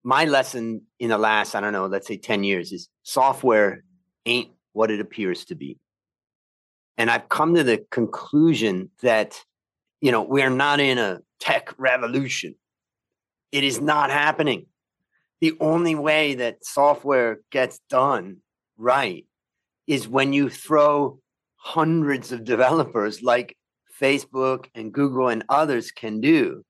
my 0.03 0.25
lesson 0.25 0.83
in 0.99 1.11
the 1.11 1.19
last, 1.19 1.55
I 1.55 1.61
don't 1.61 1.73
know, 1.73 1.87
let's 1.87 2.07
say 2.07 2.17
10 2.17 2.45
years 2.45 2.73
is 2.73 2.89
software 3.03 3.85
ain't 4.27 4.51
what 4.73 4.91
it 4.91 5.01
appears 5.01 5.45
to 5.47 5.55
be. 5.55 5.79
And 6.97 7.11
I've 7.11 7.29
come 7.29 7.55
to 7.55 7.65
the 7.65 7.85
conclusion 7.91 8.91
that, 9.03 9.43
you 10.01 10.13
know, 10.13 10.23
we're 10.23 10.51
not 10.51 10.81
in 10.81 10.99
a 10.99 11.21
tech 11.39 11.75
revolution. 11.79 12.55
It 13.53 13.65
is 13.65 13.81
not 13.81 14.11
happening. 14.11 14.67
The 15.41 15.55
only 15.61 15.95
way 15.95 16.35
that 16.35 16.65
software 16.65 17.41
gets 17.51 17.81
done 17.89 18.39
right 18.81 19.27
is 19.87 20.09
when 20.09 20.33
you 20.33 20.49
throw 20.49 21.21
hundreds 21.57 22.33
of 22.33 22.45
developers 22.45 23.23
like 23.23 23.57
Facebook 24.01 24.67
and 24.75 24.93
Google 24.93 25.29
and 25.29 25.45
others 25.49 25.91
can 25.91 26.21
do, 26.21 26.65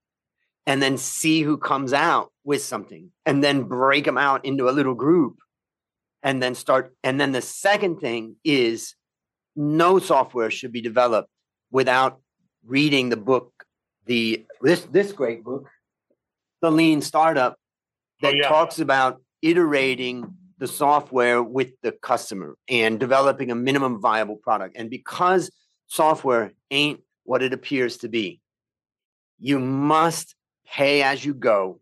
and 0.67 0.83
then 0.83 0.99
see 0.99 1.43
who 1.43 1.57
comes 1.57 1.93
out 1.93 2.33
with 2.45 2.62
something, 2.62 3.11
and 3.25 3.43
then 3.43 3.62
break 3.62 4.05
them 4.05 4.19
out 4.19 4.45
into 4.45 4.69
a 4.69 4.73
little 4.73 4.95
group, 4.95 5.37
and 6.23 6.43
then 6.43 6.55
start. 6.55 6.95
And 7.05 7.21
then 7.21 7.33
the 7.33 7.43
second 7.43 8.00
thing 8.00 8.37
is 8.45 8.95
no 9.55 9.99
software 9.99 10.50
should 10.50 10.73
be 10.73 10.81
developed 10.81 11.31
without 11.71 12.21
reading 12.64 13.09
the 13.09 13.17
book, 13.17 13.52
the 14.07 14.45
this 14.61 14.81
this 14.90 15.12
great 15.12 15.45
book, 15.45 15.69
The 16.62 16.71
Lean 16.71 17.00
Startup, 17.00 17.55
oh, 17.55 17.62
that 18.23 18.35
oh, 18.35 18.37
yeah. 18.37 18.49
talks 18.49 18.81
about 18.81 19.21
iterating 19.43 20.35
the 20.61 20.69
software 20.69 21.43
with 21.43 21.73
the 21.83 21.90
customer 21.90 22.57
and 22.69 23.00
developing 23.00 23.50
a 23.50 23.55
minimum 23.55 23.99
viable 23.99 24.37
product. 24.37 24.76
And 24.76 24.90
because 24.90 25.50
software 25.87 26.52
ain't 26.71 27.00
what 27.25 27.43
it 27.43 27.55
appears 27.55 27.97
to 27.99 28.09
be, 28.09 28.40
you 29.38 29.59
must 29.59 30.37
pay 30.67 31.02
as 31.02 31.25
you 31.25 31.33
go, 31.33 31.81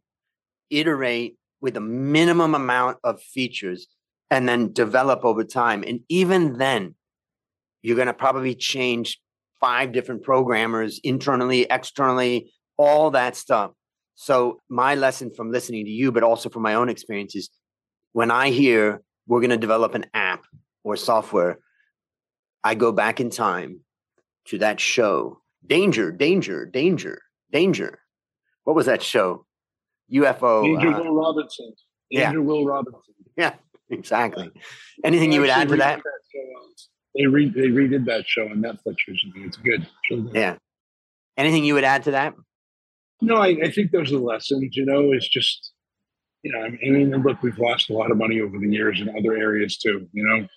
iterate 0.70 1.36
with 1.60 1.76
a 1.76 1.80
minimum 1.80 2.54
amount 2.54 2.98
of 3.02 3.20
features, 3.20 3.88
and 4.30 4.48
then 4.48 4.72
develop 4.72 5.24
over 5.24 5.42
time. 5.42 5.82
And 5.84 6.00
even 6.08 6.58
then, 6.58 6.94
you're 7.82 7.96
going 7.96 8.06
to 8.06 8.14
probably 8.14 8.54
change 8.54 9.20
five 9.60 9.90
different 9.90 10.22
programmers 10.22 11.00
internally, 11.02 11.66
externally, 11.68 12.52
all 12.76 13.10
that 13.10 13.34
stuff. 13.34 13.72
So, 14.14 14.60
my 14.68 14.94
lesson 14.94 15.32
from 15.34 15.50
listening 15.50 15.84
to 15.86 15.90
you, 15.90 16.12
but 16.12 16.22
also 16.22 16.48
from 16.48 16.62
my 16.62 16.74
own 16.74 16.88
experiences, 16.88 17.50
when 18.12 18.30
I 18.30 18.50
hear 18.50 19.02
we're 19.26 19.40
going 19.40 19.50
to 19.50 19.56
develop 19.56 19.94
an 19.94 20.06
app 20.14 20.44
or 20.84 20.96
software, 20.96 21.58
I 22.64 22.74
go 22.74 22.92
back 22.92 23.20
in 23.20 23.30
time 23.30 23.80
to 24.46 24.58
that 24.58 24.80
show 24.80 25.40
danger, 25.66 26.10
danger, 26.10 26.66
danger, 26.66 27.20
danger. 27.52 28.00
What 28.64 28.76
was 28.76 28.86
that 28.86 29.02
show? 29.02 29.44
UFO. 30.12 30.64
Danger 30.64 30.94
uh, 30.94 31.02
Will 31.02 31.14
Robinson. 31.14 31.74
Danger 32.10 32.32
yeah. 32.32 32.38
Will 32.38 32.64
Robinson. 32.64 33.14
Yeah, 33.36 33.54
exactly. 33.90 34.50
Anything 35.04 35.32
you 35.32 35.40
would 35.40 35.50
add 35.50 35.68
to 35.68 35.76
that? 35.76 35.98
that 35.98 36.18
they 37.14 37.26
re- 37.26 37.50
they 37.50 37.68
redid 37.68 38.06
that 38.06 38.26
show 38.26 38.42
on 38.42 38.62
Netflix 38.62 38.96
recently. 39.06 39.42
It's 39.42 39.56
good. 39.56 39.86
Yeah. 40.34 40.56
Anything 41.36 41.64
you 41.64 41.74
would 41.74 41.84
add 41.84 42.04
to 42.04 42.12
that? 42.12 42.34
No, 43.20 43.36
I, 43.36 43.56
I 43.62 43.70
think 43.70 43.90
those 43.90 44.12
are 44.12 44.18
the 44.18 44.24
lessons. 44.24 44.76
You 44.76 44.86
know, 44.86 45.12
it's 45.12 45.28
just 45.28 45.72
you 46.42 46.52
know, 46.52 46.64
I 46.64 46.90
mean, 46.90 47.10
look, 47.22 47.42
we've 47.42 47.58
lost 47.58 47.90
a 47.90 47.92
lot 47.92 48.10
of 48.10 48.16
money 48.16 48.40
over 48.40 48.58
the 48.58 48.68
years 48.68 49.00
in 49.00 49.08
other 49.16 49.36
areas 49.36 49.76
too. 49.76 50.08
You 50.12 50.26
know. 50.26 50.48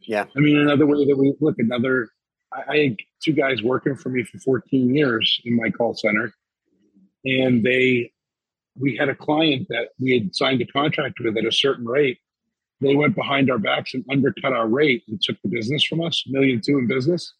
Yeah. 0.00 0.24
I 0.36 0.40
mean, 0.40 0.58
another 0.58 0.86
way 0.86 1.04
that 1.06 1.16
we 1.16 1.34
look, 1.40 1.56
another. 1.58 2.08
I, 2.52 2.62
I 2.68 2.76
had 2.78 2.96
two 3.22 3.32
guys 3.32 3.62
working 3.62 3.96
for 3.96 4.08
me 4.08 4.24
for 4.24 4.38
14 4.38 4.94
years 4.94 5.40
in 5.44 5.56
my 5.56 5.70
call 5.70 5.94
center, 5.94 6.32
and 7.24 7.62
they, 7.62 8.12
we 8.78 8.96
had 8.96 9.08
a 9.08 9.14
client 9.14 9.66
that 9.68 9.88
we 10.00 10.14
had 10.14 10.34
signed 10.34 10.60
a 10.62 10.66
contract 10.66 11.18
with 11.20 11.36
at 11.36 11.44
a 11.44 11.52
certain 11.52 11.86
rate, 11.86 12.18
they 12.80 12.96
went 12.96 13.14
behind 13.14 13.50
our 13.50 13.58
backs 13.58 13.94
and 13.94 14.04
undercut 14.10 14.52
our 14.52 14.66
rate 14.66 15.04
and 15.08 15.20
took 15.20 15.36
the 15.42 15.50
business 15.50 15.84
from 15.84 16.00
us, 16.00 16.24
million 16.26 16.60
two 16.64 16.78
in 16.78 16.86
business. 16.86 17.34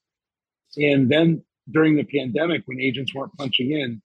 And 0.76 1.10
then 1.10 1.42
during 1.70 1.96
the 1.96 2.04
pandemic, 2.04 2.62
when 2.66 2.80
agents 2.80 3.14
weren't 3.14 3.36
punching 3.38 3.72
in, 3.72 4.02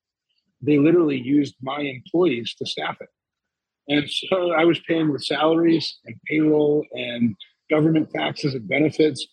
they 0.61 0.79
literally 0.79 1.19
used 1.19 1.55
my 1.61 1.81
employees 1.81 2.55
to 2.55 2.65
staff 2.65 2.97
it. 3.01 3.09
And 3.87 4.09
so 4.09 4.51
I 4.51 4.65
was 4.65 4.79
paying 4.87 5.11
with 5.11 5.23
salaries 5.23 5.99
and 6.05 6.15
payroll 6.27 6.85
and 6.93 7.35
government 7.69 8.09
taxes 8.11 8.53
and 8.53 8.67
benefits 8.67 9.25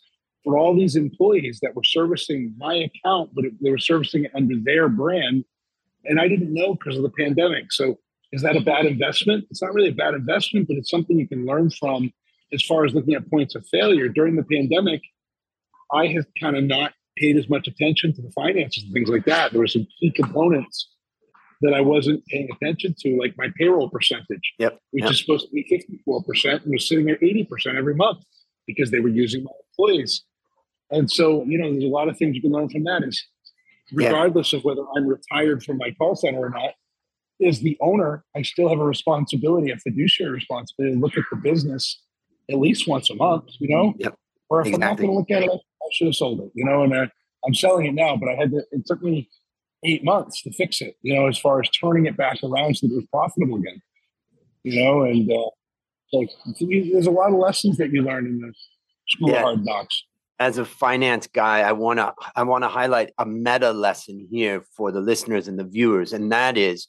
for 0.45 0.59
all 0.59 0.77
these 0.77 0.97
employees 0.97 1.61
that 1.63 1.75
were 1.75 1.85
servicing 1.85 2.55
my 2.59 2.75
account, 2.75 3.31
but 3.35 3.45
they 3.61 3.71
were 3.71 3.79
servicing 3.79 4.25
it 4.25 4.33
under 4.35 4.57
their 4.63 4.89
brand. 4.89 5.45
And 6.05 6.21
I 6.21 6.29
didn't 6.29 6.53
know 6.53 6.75
because 6.75 6.97
of 6.97 7.03
the 7.03 7.11
pandemic. 7.11 7.73
So 7.73 7.99
is 8.33 8.43
that 8.43 8.57
a 8.57 8.61
bad 8.61 8.87
investment? 8.87 9.47
It's 9.51 9.63
not 9.63 9.75
really 9.75 9.91
a 9.91 9.95
bad 9.95 10.15
investment, 10.15 10.69
but 10.69 10.77
it's 10.77 10.91
something 10.91 11.19
you 11.19 11.29
can 11.29 11.47
learn 11.47 11.71
from 11.71 12.13
as 12.53 12.63
far 12.63 12.85
as 12.85 12.95
looking 12.95 13.15
at 13.15 13.31
points 13.31 13.55
of 13.55 13.67
failure. 13.69 14.09
During 14.09 14.37
the 14.37 14.45
pandemic, 14.45 15.01
I 15.93 16.07
have 16.09 16.27
kind 16.41 16.57
of 16.57 16.65
not 16.65 16.93
paid 17.17 17.37
as 17.37 17.49
much 17.49 17.69
attention 17.69 18.15
to 18.15 18.23
the 18.23 18.31
finances 18.31 18.85
and 18.85 18.93
things 18.93 19.09
like 19.09 19.27
that. 19.27 19.53
There 19.53 19.61
were 19.61 19.67
some 19.67 19.87
key 20.01 20.11
components 20.11 20.89
that 21.63 21.75
I 21.75 21.81
wasn't 21.81 22.25
paying 22.27 22.49
attention 22.53 22.95
to, 23.01 23.19
like 23.19 23.35
my 23.37 23.49
payroll 23.57 23.89
percentage, 23.89 24.53
yep. 24.59 24.79
which 24.91 25.05
yep. 25.05 25.13
is 25.13 25.21
supposed 25.21 25.47
to 25.47 25.53
be 25.53 25.85
54% 26.07 26.63
and 26.65 26.73
was 26.73 26.89
sitting 26.89 27.09
at 27.11 27.21
80% 27.21 27.77
every 27.77 27.95
month 27.95 28.25
because 28.67 28.91
they 28.91 29.01
were 29.01 29.09
using 29.09 29.45
my 29.45 29.51
employees. 29.71 30.25
And 30.91 31.11
so, 31.11 31.45
you 31.45 31.59
know, 31.59 31.71
there's 31.71 31.85
a 31.85 31.89
lot 31.89 32.09
of 32.09 32.19
things 32.19 32.37
you 32.37 32.43
can 32.43 32.53
learn 32.53 32.69
from 32.69 32.85
that 32.85 33.03
is 33.03 33.25
regardless 33.93 34.53
yeah. 34.53 34.59
of 34.59 34.65
whether 34.65 34.83
I'm 34.97 35.07
retired 35.07 35.63
from 35.63 35.79
my 35.79 35.91
call 35.93 36.17
center 36.17 36.41
or 36.41 36.51
not, 36.51 36.75
as 37.45 37.61
the 37.61 37.77
owner, 37.81 38.25
I 38.37 38.43
still 38.43 38.69
have 38.69 38.79
a 38.79 38.85
responsibility, 38.85 39.71
a 39.71 39.77
fiduciary 39.77 40.33
responsibility 40.33 40.95
to 40.95 41.01
look 41.01 41.17
at 41.17 41.25
the 41.31 41.37
business 41.37 42.03
at 42.51 42.59
least 42.59 42.87
once 42.87 43.11
a 43.11 43.15
month, 43.15 43.45
you 43.59 43.75
know? 43.75 43.95
Yep. 43.99 44.15
Or 44.51 44.61
if 44.61 44.67
exactly. 44.67 44.85
I'm 44.85 44.91
not 44.91 44.99
going 44.99 45.11
to 45.11 45.17
look 45.17 45.31
at 45.31 45.43
it, 45.43 45.51
I 45.51 45.89
should 45.93 46.09
have 46.09 46.15
sold 46.15 46.41
it, 46.41 46.51
you 46.55 46.65
know? 46.65 46.83
And 46.83 46.95
I, 46.95 47.11
I'm 47.47 47.55
selling 47.55 47.87
it 47.87 47.95
now, 47.95 48.17
but 48.17 48.29
I 48.29 48.35
had 48.35 48.51
to, 48.51 48.65
it 48.71 48.87
took 48.87 49.03
me 49.03 49.29
eight 49.85 50.05
months 50.05 50.43
to 50.43 50.53
fix 50.53 50.81
it, 50.81 50.97
you 51.03 51.15
know, 51.15 51.27
as 51.27 51.39
far 51.39 51.61
as 51.61 51.69
turning 51.71 52.07
it 52.07 52.17
back 52.17 52.39
around 52.43 52.77
so 52.77 52.87
that 52.87 52.95
it 52.95 52.97
was 52.97 53.07
profitable 53.07 53.59
again, 53.59 53.83
you 54.63 54.83
know? 54.83 55.03
And 55.03 55.31
uh, 55.31 55.51
so 56.09 56.27
there's 56.61 57.07
a 57.07 57.11
lot 57.11 57.33
of 57.33 57.39
lessons 57.39 57.77
that 57.79 57.91
you 57.91 58.03
learn 58.03 58.27
in 58.27 58.41
the 58.41 58.53
school 59.09 59.31
yeah. 59.31 59.43
hard 59.43 59.65
knocks 59.65 60.05
as 60.43 60.59
a 60.59 60.65
finance 60.65 61.29
guy, 61.29 61.61
I 61.61 61.71
want 61.71 62.01
to 62.01 62.13
I 62.35 62.43
want 62.43 62.65
to 62.65 62.69
highlight 62.69 63.13
a 63.17 63.25
meta 63.25 63.71
lesson 63.71 64.27
here 64.29 64.65
for 64.77 64.91
the 64.91 65.01
listeners 65.01 65.47
and 65.47 65.57
the 65.57 65.65
viewers, 65.65 66.13
and 66.13 66.33
that 66.33 66.59
is 66.59 66.89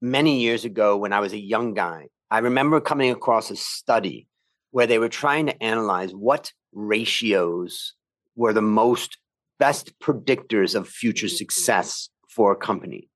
many 0.00 0.40
years 0.40 0.64
ago 0.64 0.96
when 0.96 1.12
I 1.12 1.20
was 1.20 1.32
a 1.32 1.38
young 1.38 1.74
guy, 1.74 2.06
I 2.30 2.38
remember 2.38 2.80
coming 2.80 3.10
across 3.10 3.50
a 3.50 3.56
study 3.56 4.28
where 4.70 4.86
they 4.86 4.98
were 4.98 5.08
trying 5.08 5.46
to 5.46 5.62
analyze 5.62 6.12
what 6.12 6.52
ratios 6.72 7.94
were 8.36 8.52
the 8.52 8.62
most 8.62 9.18
best 9.60 9.96
predictors 10.00 10.74
of 10.74 10.88
future 10.88 11.26
mm-hmm. 11.26 11.36
success 11.36 12.08
for 12.28 12.50
a 12.50 12.56
company. 12.56 13.08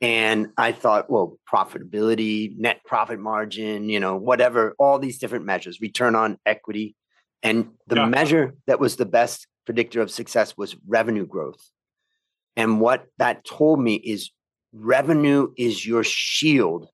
And 0.00 0.48
I 0.56 0.70
thought, 0.72 1.10
well, 1.10 1.38
profitability, 1.52 2.56
net 2.56 2.80
profit 2.86 3.18
margin, 3.18 3.88
you 3.88 3.98
know, 3.98 4.16
whatever, 4.16 4.74
all 4.78 5.00
these 5.00 5.18
different 5.18 5.44
measures, 5.44 5.80
return 5.80 6.14
on 6.14 6.38
equity. 6.46 6.94
And 7.42 7.70
the 7.88 7.96
yeah. 7.96 8.06
measure 8.06 8.54
that 8.68 8.78
was 8.78 8.94
the 8.96 9.06
best 9.06 9.48
predictor 9.66 10.00
of 10.00 10.10
success 10.10 10.56
was 10.56 10.76
revenue 10.86 11.26
growth. 11.26 11.60
And 12.56 12.80
what 12.80 13.06
that 13.18 13.44
told 13.44 13.80
me 13.80 13.94
is 13.96 14.30
revenue 14.72 15.52
is 15.56 15.84
your 15.84 16.04
shield 16.04 16.88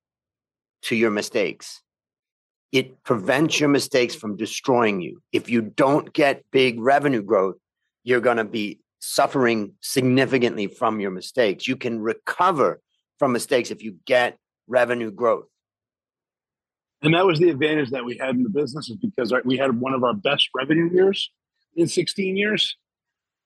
to 0.83 0.97
your 0.97 1.11
mistakes. 1.11 1.83
It 2.73 3.03
prevents 3.05 3.61
your 3.61 3.69
mistakes 3.69 4.15
from 4.15 4.37
destroying 4.37 5.01
you. 5.01 5.23
If 5.31 5.49
you 5.49 5.61
don't 5.63 6.13
get 6.13 6.45
big 6.51 6.81
revenue 6.81 7.23
growth, 7.23 7.57
you're 8.05 8.21
going 8.21 8.37
to 8.37 8.45
be 8.45 8.81
suffering 9.01 9.75
significantly 9.81 10.67
from 10.67 11.01
your 11.01 11.11
mistakes. 11.11 11.67
You 11.67 11.77
can 11.77 12.01
recover 12.01 12.81
from 13.19 13.33
mistakes 13.33 13.71
if 13.71 13.83
you 13.83 13.97
get 14.07 14.39
revenue 14.67 15.11
growth. 15.11 15.47
And 17.03 17.13
that 17.15 17.27
was 17.27 17.39
the 17.39 17.51
advantage 17.51 17.91
that 17.91 18.05
we 18.05 18.17
had 18.17 18.35
in 18.37 18.45
the 18.45 18.49
business 18.49 18.89
is 18.89 18.97
because 18.97 19.33
we 19.45 19.59
had 19.59 19.79
one 19.79 19.93
of 19.93 20.05
our 20.05 20.15
best 20.15 20.49
revenue 20.55 20.91
years 20.91 21.31
in 21.77 21.87
16 21.87 22.37
years. 22.37 22.77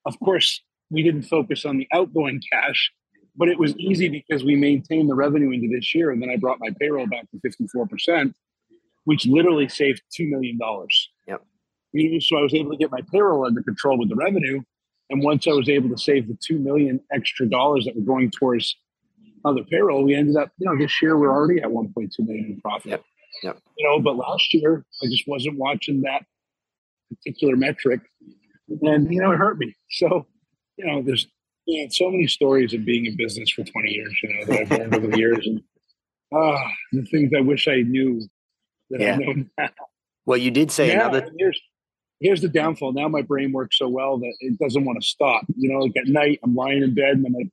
Of 0.06 0.18
course, 0.20 0.62
we 0.90 1.02
didn't 1.02 1.22
focus 1.22 1.64
on 1.64 1.76
the 1.76 1.88
outgoing 1.92 2.40
cash 2.52 2.92
but 3.38 3.48
it 3.48 3.58
was 3.58 3.74
easy 3.76 4.08
because 4.08 4.44
we 4.44 4.56
maintained 4.56 5.08
the 5.08 5.14
revenue 5.14 5.52
into 5.52 5.68
this 5.68 5.94
year. 5.94 6.10
And 6.10 6.20
then 6.20 6.28
I 6.28 6.36
brought 6.36 6.58
my 6.58 6.70
payroll 6.78 7.06
back 7.06 7.26
to 7.30 7.38
54%, 7.38 8.34
which 9.04 9.26
literally 9.26 9.68
saved 9.68 10.02
$2 10.18 10.28
million. 10.28 10.58
So 12.20 12.38
I 12.38 12.42
was 12.42 12.54
able 12.54 12.70
to 12.72 12.76
get 12.76 12.90
my 12.90 13.00
payroll 13.12 13.46
under 13.46 13.62
control 13.62 13.98
with 13.98 14.08
the 14.08 14.16
revenue. 14.16 14.60
And 15.10 15.22
once 15.22 15.46
I 15.46 15.52
was 15.52 15.68
able 15.68 15.88
to 15.88 15.96
save 15.98 16.28
the 16.28 16.36
two 16.46 16.58
million 16.58 17.00
extra 17.12 17.48
dollars 17.48 17.86
that 17.86 17.96
were 17.96 18.02
going 18.02 18.30
towards 18.30 18.76
other 19.44 19.64
payroll, 19.64 20.04
we 20.04 20.14
ended 20.14 20.36
up, 20.36 20.50
you 20.58 20.66
know, 20.68 20.76
this 20.78 21.00
year 21.00 21.16
we're 21.16 21.32
already 21.32 21.62
at 21.62 21.68
1.2 21.68 22.10
million 22.20 22.44
in 22.46 22.60
profit. 22.60 22.90
Yep. 22.90 23.02
Yep. 23.42 23.58
You 23.78 23.86
know, 23.88 24.00
but 24.00 24.16
last 24.16 24.52
year 24.52 24.84
I 25.02 25.06
just 25.06 25.24
wasn't 25.26 25.56
watching 25.58 26.02
that 26.02 26.24
particular 27.10 27.56
metric, 27.56 28.00
and 28.82 29.12
you 29.12 29.20
know, 29.20 29.30
it 29.30 29.36
hurt 29.36 29.58
me. 29.58 29.74
So, 29.90 30.26
you 30.76 30.86
know, 30.86 31.02
there's 31.02 31.26
you 31.66 31.84
know, 31.84 31.88
so 31.90 32.10
many 32.10 32.26
stories 32.26 32.74
of 32.74 32.84
being 32.84 33.06
in 33.06 33.16
business 33.16 33.50
for 33.50 33.62
20 33.64 33.90
years, 33.90 34.12
you 34.22 34.28
know, 34.34 34.44
that 34.46 34.60
I've 34.60 34.70
learned 34.70 34.94
over 34.94 35.06
the 35.06 35.18
years, 35.18 35.46
and 35.46 35.62
ah, 36.34 36.58
the 36.92 37.02
things 37.04 37.30
I 37.36 37.40
wish 37.40 37.68
I 37.68 37.82
knew 37.82 38.20
that 38.90 39.00
Yeah. 39.00 39.14
I 39.14 39.16
know 39.18 39.44
now. 39.56 39.70
Well, 40.26 40.38
you 40.38 40.50
did 40.50 40.70
say 40.70 40.88
Yeah, 40.88 41.06
another. 41.08 41.20
and 41.20 41.38
here's 42.20 42.40
the 42.40 42.48
downfall. 42.48 42.92
Now 42.92 43.08
my 43.08 43.22
brain 43.22 43.52
works 43.52 43.78
so 43.78 43.88
well 43.88 44.18
that 44.18 44.34
it 44.40 44.58
doesn't 44.58 44.84
want 44.84 45.00
to 45.00 45.06
stop. 45.06 45.44
You 45.56 45.72
know, 45.72 45.80
like 45.80 45.96
at 45.96 46.06
night 46.06 46.40
I'm 46.42 46.54
lying 46.54 46.82
in 46.82 46.94
bed 46.94 47.16
and 47.16 47.26
I'm 47.26 47.32
like, 47.32 47.50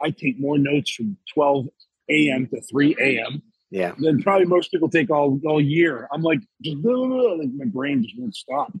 I 0.00 0.10
take 0.10 0.38
more 0.38 0.58
notes 0.58 0.92
from 0.92 1.16
12 1.34 1.66
a.m. 2.10 2.48
to 2.48 2.60
3 2.62 2.96
a.m. 3.00 3.42
Yeah. 3.70 3.92
than 3.98 4.22
probably 4.22 4.46
most 4.46 4.70
people 4.70 4.88
take 4.88 5.10
all 5.10 5.38
all 5.44 5.60
year. 5.60 6.08
I'm 6.12 6.22
like, 6.22 6.40
just 6.62 6.80
blah, 6.82 6.94
blah, 6.94 7.06
blah, 7.06 7.32
like 7.34 7.50
my 7.54 7.66
brain 7.66 8.02
just 8.02 8.18
won't 8.18 8.34
stop. 8.34 8.72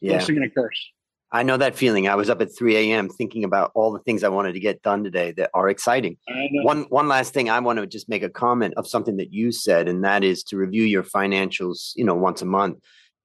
Yeah. 0.00 0.18
Cursing 0.18 0.36
and 0.36 0.44
a 0.44 0.50
curse. 0.50 0.90
I 1.32 1.42
know 1.42 1.56
that 1.56 1.74
feeling. 1.74 2.06
I 2.06 2.14
was 2.14 2.30
up 2.30 2.40
at 2.40 2.56
3 2.56 2.76
a.m. 2.76 3.08
thinking 3.08 3.42
about 3.44 3.72
all 3.74 3.92
the 3.92 3.98
things 4.00 4.22
I 4.22 4.28
wanted 4.28 4.52
to 4.52 4.60
get 4.60 4.82
done 4.82 5.02
today 5.02 5.32
that 5.32 5.50
are 5.54 5.68
exciting. 5.68 6.18
One 6.62 6.82
one 6.88 7.08
last 7.08 7.34
thing 7.34 7.50
I 7.50 7.58
want 7.60 7.78
to 7.78 7.86
just 7.86 8.08
make 8.08 8.22
a 8.22 8.30
comment 8.30 8.74
of 8.76 8.86
something 8.86 9.16
that 9.16 9.32
you 9.32 9.50
said, 9.52 9.88
and 9.88 10.04
that 10.04 10.22
is 10.22 10.44
to 10.44 10.56
review 10.56 10.84
your 10.84 11.02
financials, 11.02 11.92
you 11.96 12.04
know, 12.04 12.14
once 12.14 12.42
a 12.42 12.46
month. 12.46 12.78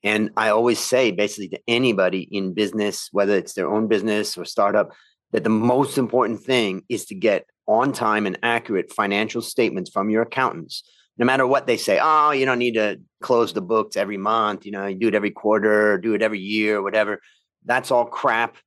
And 0.03 0.31
I 0.35 0.49
always 0.49 0.79
say 0.79 1.11
basically 1.11 1.49
to 1.49 1.59
anybody 1.67 2.21
in 2.31 2.53
business, 2.53 3.09
whether 3.11 3.35
it's 3.35 3.53
their 3.53 3.71
own 3.71 3.87
business 3.87 4.37
or 4.37 4.45
startup, 4.45 4.91
that 5.31 5.43
the 5.43 5.49
most 5.49 5.97
important 5.97 6.41
thing 6.41 6.83
is 6.89 7.05
to 7.05 7.15
get 7.15 7.45
on 7.67 7.93
time 7.93 8.25
and 8.25 8.37
accurate 8.43 8.91
financial 8.91 9.41
statements 9.41 9.89
from 9.89 10.09
your 10.09 10.23
accountants. 10.23 10.83
No 11.17 11.25
matter 11.25 11.45
what 11.45 11.67
they 11.67 11.77
say, 11.77 11.99
oh, 12.01 12.31
you 12.31 12.45
don't 12.45 12.59
need 12.59 12.73
to 12.73 12.99
close 13.21 13.53
the 13.53 13.61
books 13.61 13.95
every 13.95 14.17
month, 14.17 14.65
you 14.65 14.71
know, 14.71 14.87
you 14.87 14.97
do 14.97 15.07
it 15.07 15.15
every 15.15 15.31
quarter, 15.31 15.97
do 15.97 16.13
it 16.15 16.21
every 16.21 16.39
year, 16.39 16.81
whatever. 16.81 17.19
That's 17.65 17.91
all 17.91 18.05
crap. 18.05 18.57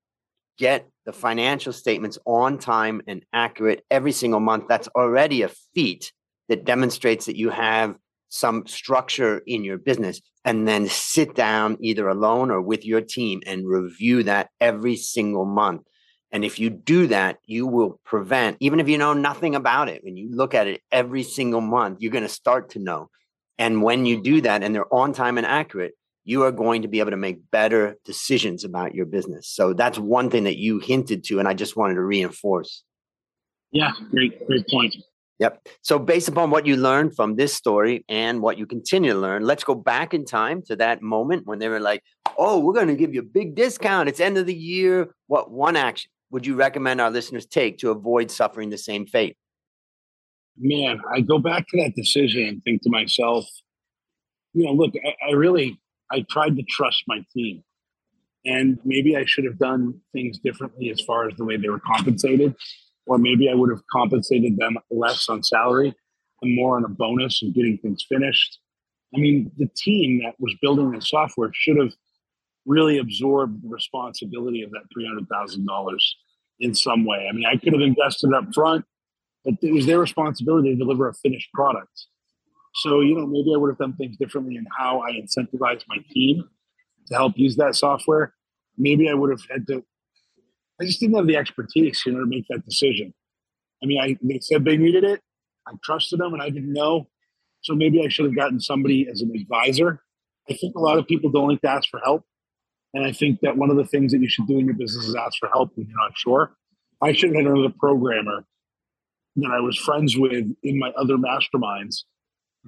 Get 0.56 0.88
the 1.04 1.12
financial 1.12 1.72
statements 1.72 2.18
on 2.24 2.58
time 2.58 3.02
and 3.08 3.24
accurate 3.32 3.84
every 3.90 4.12
single 4.12 4.40
month. 4.40 4.66
That's 4.68 4.88
already 4.88 5.42
a 5.42 5.50
feat 5.74 6.12
that 6.48 6.64
demonstrates 6.64 7.26
that 7.26 7.36
you 7.36 7.50
have 7.50 7.96
some 8.34 8.66
structure 8.66 9.42
in 9.46 9.64
your 9.64 9.78
business. 9.78 10.20
And 10.44 10.68
then 10.68 10.88
sit 10.88 11.34
down 11.34 11.78
either 11.80 12.06
alone 12.06 12.50
or 12.50 12.60
with 12.60 12.84
your 12.84 13.00
team 13.00 13.40
and 13.46 13.66
review 13.66 14.24
that 14.24 14.50
every 14.60 14.96
single 14.96 15.46
month. 15.46 15.82
And 16.30 16.44
if 16.44 16.58
you 16.58 16.68
do 16.68 17.06
that, 17.06 17.38
you 17.46 17.66
will 17.66 18.00
prevent, 18.04 18.56
even 18.60 18.80
if 18.80 18.88
you 18.88 18.98
know 18.98 19.14
nothing 19.14 19.54
about 19.54 19.88
it, 19.88 20.04
when 20.04 20.16
you 20.16 20.34
look 20.34 20.52
at 20.52 20.66
it 20.66 20.82
every 20.90 21.22
single 21.22 21.60
month, 21.60 21.98
you're 22.00 22.12
going 22.12 22.24
to 22.24 22.28
start 22.28 22.70
to 22.70 22.78
know. 22.78 23.08
And 23.56 23.82
when 23.82 24.04
you 24.04 24.20
do 24.20 24.40
that 24.40 24.62
and 24.62 24.74
they're 24.74 24.92
on 24.92 25.12
time 25.12 25.38
and 25.38 25.46
accurate, 25.46 25.94
you 26.24 26.42
are 26.42 26.52
going 26.52 26.82
to 26.82 26.88
be 26.88 27.00
able 27.00 27.12
to 27.12 27.16
make 27.16 27.50
better 27.50 27.96
decisions 28.04 28.64
about 28.64 28.94
your 28.94 29.06
business. 29.06 29.48
So 29.48 29.74
that's 29.74 29.98
one 29.98 30.28
thing 30.28 30.44
that 30.44 30.58
you 30.58 30.78
hinted 30.78 31.24
to, 31.24 31.38
and 31.38 31.46
I 31.46 31.54
just 31.54 31.76
wanted 31.76 31.94
to 31.94 32.02
reinforce. 32.02 32.82
Yeah, 33.70 33.92
great, 34.10 34.46
great 34.46 34.66
point. 34.68 34.96
Yep. 35.40 35.66
So, 35.82 35.98
based 35.98 36.28
upon 36.28 36.50
what 36.50 36.64
you 36.64 36.76
learned 36.76 37.16
from 37.16 37.34
this 37.34 37.52
story 37.54 38.04
and 38.08 38.40
what 38.40 38.56
you 38.56 38.66
continue 38.66 39.12
to 39.12 39.18
learn, 39.18 39.44
let's 39.44 39.64
go 39.64 39.74
back 39.74 40.14
in 40.14 40.24
time 40.24 40.62
to 40.66 40.76
that 40.76 41.02
moment 41.02 41.46
when 41.46 41.58
they 41.58 41.68
were 41.68 41.80
like, 41.80 42.02
oh, 42.38 42.58
we're 42.60 42.72
going 42.72 42.88
to 42.88 42.94
give 42.94 43.12
you 43.12 43.20
a 43.20 43.24
big 43.24 43.54
discount. 43.54 44.08
It's 44.08 44.20
end 44.20 44.38
of 44.38 44.46
the 44.46 44.54
year. 44.54 45.12
What 45.26 45.50
one 45.50 45.76
action 45.76 46.10
would 46.30 46.46
you 46.46 46.54
recommend 46.54 47.00
our 47.00 47.10
listeners 47.10 47.46
take 47.46 47.78
to 47.78 47.90
avoid 47.90 48.30
suffering 48.30 48.70
the 48.70 48.78
same 48.78 49.06
fate? 49.06 49.36
Man, 50.56 51.00
I 51.12 51.20
go 51.20 51.38
back 51.38 51.66
to 51.68 51.82
that 51.82 51.96
decision 51.96 52.44
and 52.44 52.62
think 52.62 52.82
to 52.82 52.90
myself, 52.90 53.44
you 54.52 54.64
know, 54.64 54.72
look, 54.72 54.94
I, 55.04 55.30
I 55.30 55.32
really 55.32 55.80
I 56.12 56.24
tried 56.30 56.56
to 56.56 56.62
trust 56.62 57.04
my 57.06 57.24
team. 57.32 57.62
And 58.46 58.78
maybe 58.84 59.16
I 59.16 59.24
should 59.24 59.44
have 59.44 59.58
done 59.58 60.00
things 60.12 60.38
differently 60.38 60.90
as 60.90 61.00
far 61.00 61.28
as 61.28 61.36
the 61.36 61.44
way 61.44 61.56
they 61.56 61.68
were 61.68 61.80
compensated. 61.80 62.54
Or 63.06 63.18
maybe 63.18 63.50
I 63.50 63.54
would 63.54 63.70
have 63.70 63.82
compensated 63.92 64.56
them 64.56 64.78
less 64.90 65.28
on 65.28 65.42
salary 65.42 65.94
and 66.42 66.56
more 66.56 66.76
on 66.76 66.84
a 66.84 66.88
bonus 66.88 67.42
and 67.42 67.54
getting 67.54 67.78
things 67.78 68.04
finished. 68.08 68.58
I 69.14 69.18
mean, 69.18 69.50
the 69.58 69.68
team 69.76 70.22
that 70.24 70.34
was 70.38 70.54
building 70.60 70.90
the 70.90 71.00
software 71.00 71.50
should 71.52 71.76
have 71.76 71.92
really 72.66 72.98
absorbed 72.98 73.62
the 73.62 73.68
responsibility 73.68 74.62
of 74.62 74.70
that 74.70 74.84
$300,000 74.96 75.98
in 76.60 76.74
some 76.74 77.04
way. 77.04 77.28
I 77.28 77.34
mean, 77.34 77.44
I 77.46 77.56
could 77.56 77.72
have 77.74 77.82
invested 77.82 78.32
up 78.32 78.54
front, 78.54 78.84
but 79.44 79.54
it 79.60 79.72
was 79.72 79.86
their 79.86 79.98
responsibility 79.98 80.70
to 80.70 80.76
deliver 80.76 81.08
a 81.08 81.14
finished 81.14 81.52
product. 81.52 82.06
So, 82.76 83.00
you 83.00 83.14
know, 83.14 83.26
maybe 83.26 83.52
I 83.54 83.58
would 83.58 83.68
have 83.70 83.78
done 83.78 83.94
things 83.94 84.16
differently 84.16 84.56
in 84.56 84.66
how 84.76 85.00
I 85.02 85.12
incentivized 85.12 85.84
my 85.88 85.98
team 86.10 86.48
to 87.06 87.14
help 87.14 87.34
use 87.36 87.56
that 87.56 87.76
software. 87.76 88.34
Maybe 88.76 89.08
I 89.08 89.14
would 89.14 89.30
have 89.30 89.42
had 89.50 89.66
to, 89.68 89.84
I 90.80 90.84
just 90.84 91.00
didn't 91.00 91.16
have 91.16 91.26
the 91.26 91.36
expertise, 91.36 92.02
you 92.04 92.12
know, 92.12 92.20
to 92.20 92.26
make 92.26 92.46
that 92.48 92.64
decision. 92.64 93.14
I 93.82 93.86
mean, 93.86 94.00
I 94.00 94.16
they 94.22 94.40
said 94.40 94.64
they 94.64 94.76
needed 94.76 95.04
it. 95.04 95.20
I 95.66 95.72
trusted 95.82 96.20
them 96.20 96.32
and 96.32 96.42
I 96.42 96.50
didn't 96.50 96.72
know. 96.72 97.08
So 97.62 97.74
maybe 97.74 98.04
I 98.04 98.08
should 98.08 98.26
have 98.26 98.36
gotten 98.36 98.60
somebody 98.60 99.08
as 99.10 99.22
an 99.22 99.32
advisor. 99.34 100.02
I 100.50 100.54
think 100.54 100.74
a 100.74 100.80
lot 100.80 100.98
of 100.98 101.06
people 101.06 101.30
don't 101.30 101.48
like 101.48 101.62
to 101.62 101.70
ask 101.70 101.88
for 101.90 102.00
help. 102.04 102.24
And 102.92 103.04
I 103.04 103.12
think 103.12 103.40
that 103.40 103.56
one 103.56 103.70
of 103.70 103.76
the 103.76 103.84
things 103.84 104.12
that 104.12 104.20
you 104.20 104.28
should 104.28 104.46
do 104.46 104.58
in 104.58 104.66
your 104.66 104.74
business 104.74 105.06
is 105.06 105.14
ask 105.14 105.38
for 105.38 105.48
help 105.48 105.72
when 105.74 105.86
you're 105.86 105.96
not 105.96 106.16
sure. 106.16 106.56
I 107.02 107.12
should 107.12 107.30
have 107.30 107.44
had 107.44 107.46
another 107.46 107.74
programmer 107.78 108.44
that 109.36 109.50
I 109.50 109.60
was 109.60 109.76
friends 109.76 110.16
with 110.16 110.54
in 110.62 110.78
my 110.78 110.90
other 110.90 111.16
masterminds 111.16 112.04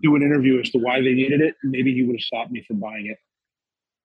do 0.02 0.14
an 0.14 0.22
interview 0.22 0.60
as 0.60 0.70
to 0.70 0.78
why 0.78 1.00
they 1.00 1.14
needed 1.14 1.40
it. 1.40 1.54
and 1.62 1.72
Maybe 1.72 1.94
he 1.94 2.02
would 2.02 2.16
have 2.16 2.20
stopped 2.20 2.50
me 2.50 2.64
from 2.66 2.80
buying 2.80 3.06
it. 3.06 3.18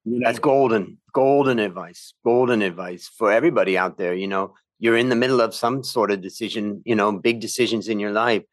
You 0.06 0.20
know? 0.20 0.28
That's 0.28 0.40
golden, 0.40 0.98
golden 1.14 1.60
advice, 1.60 2.14
golden 2.24 2.62
advice 2.62 3.10
for 3.18 3.32
everybody 3.32 3.78
out 3.78 3.98
there. 3.98 4.14
You 4.14 4.28
know, 4.28 4.56
you're 4.80 4.98
in 4.98 5.10
the 5.10 5.16
middle 5.16 5.42
of 5.42 5.54
some 5.54 5.84
sort 5.84 6.12
of 6.12 6.22
decision, 6.22 6.82
you 6.86 6.96
know, 6.96 7.12
big 7.12 7.40
decisions 7.40 7.88
in 7.88 8.00
your 8.00 8.12
life. 8.12 8.44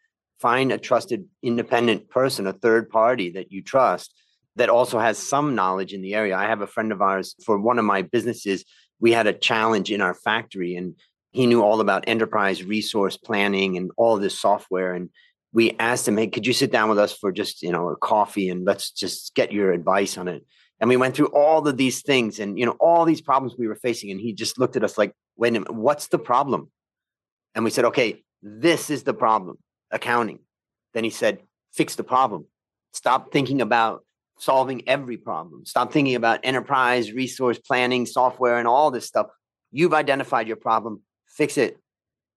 Find 0.41 0.71
a 0.71 0.79
trusted 0.79 1.25
independent 1.43 2.11
person, 2.11 2.47
a 2.47 2.53
third 2.53 2.91
party 2.91 3.31
that 3.31 3.51
you 3.51 3.63
trust 3.63 4.15
that 4.57 4.69
also 4.69 4.99
has 4.99 5.19
some 5.19 5.55
knowledge 5.55 5.93
in 5.93 6.03
the 6.03 6.15
area. 6.15 6.37
I 6.37 6.45
have 6.45 6.61
a 6.61 6.67
friend 6.67 6.93
of 6.93 7.01
ours 7.01 7.35
for 7.45 7.59
one 7.59 7.79
of 7.79 7.85
my 7.85 8.03
businesses. 8.03 8.65
We 9.01 9.13
had 9.13 9.27
a 9.27 9.33
challenge 9.33 9.91
in 9.91 10.01
our 10.01 10.15
factory 10.15 10.77
and 10.77 10.97
he 11.33 11.47
knew 11.47 11.63
all 11.63 11.81
about 11.81 12.05
enterprise 12.07 12.63
resource 12.65 13.17
planning 13.17 13.77
and 13.77 13.91
all 13.97 14.19
this 14.19 14.39
software. 14.39 14.95
And 14.95 15.11
we 15.53 15.77
asked 15.79 16.07
him, 16.07 16.17
Hey, 16.17 16.27
could 16.27 16.47
you 16.47 16.53
sit 16.53 16.73
down 16.73 16.89
with 16.89 16.99
us 16.99 17.13
for 17.13 17.33
just, 17.33 17.63
you 17.63 17.73
know, 17.73 17.89
a 17.89 17.97
coffee 17.97 18.49
and 18.49 18.65
let's 18.65 18.91
just 18.91 19.35
get 19.35 19.53
your 19.53 19.73
advice 19.73 20.19
on 20.19 20.29
it. 20.29 20.45
And 20.81 20.89
we 20.89 20.97
went 20.97 21.17
through 21.17 21.27
all 21.29 21.67
of 21.67 21.77
these 21.77 22.03
things 22.03 22.39
and, 22.39 22.59
you 22.59 22.65
know, 22.65 22.77
all 22.79 23.05
these 23.05 23.21
problems 23.21 23.59
we 23.59 23.67
were 23.67 23.75
facing. 23.75 24.11
And 24.11 24.21
he 24.21 24.33
just 24.33 24.59
looked 24.59 24.77
at 24.77 24.85
us 24.85 24.97
like, 24.97 25.13
wait 25.37 25.49
a 25.49 25.53
minute, 25.53 25.75
what's 25.75 26.09
the 26.09 26.19
problem? 26.19 26.71
And 27.55 27.65
we 27.65 27.71
said, 27.71 27.87
okay, 27.87 28.23
this 28.43 28.91
is 28.91 29.03
the 29.03 29.15
problem 29.15 29.59
accounting. 29.91 30.39
Then 30.95 31.05
he 31.05 31.11
said, 31.11 31.41
fix 31.73 31.97
the 31.97 32.05
problem. 32.05 32.47
Stop 32.93 33.33
thinking 33.33 33.61
about 33.61 34.05
solving 34.39 34.89
every 34.89 35.17
problem. 35.17 35.65
Stop 35.65 35.93
thinking 35.93 36.15
about 36.15 36.41
enterprise 36.45 37.13
resource 37.13 37.59
planning, 37.59 38.07
software, 38.07 38.59
and 38.59 38.69
all 38.69 38.91
this 38.91 39.07
stuff. 39.07 39.27
You've 39.71 39.95
identified 39.95 40.47
your 40.47 40.57
problem, 40.57 41.03
fix 41.27 41.59
it. 41.59 41.79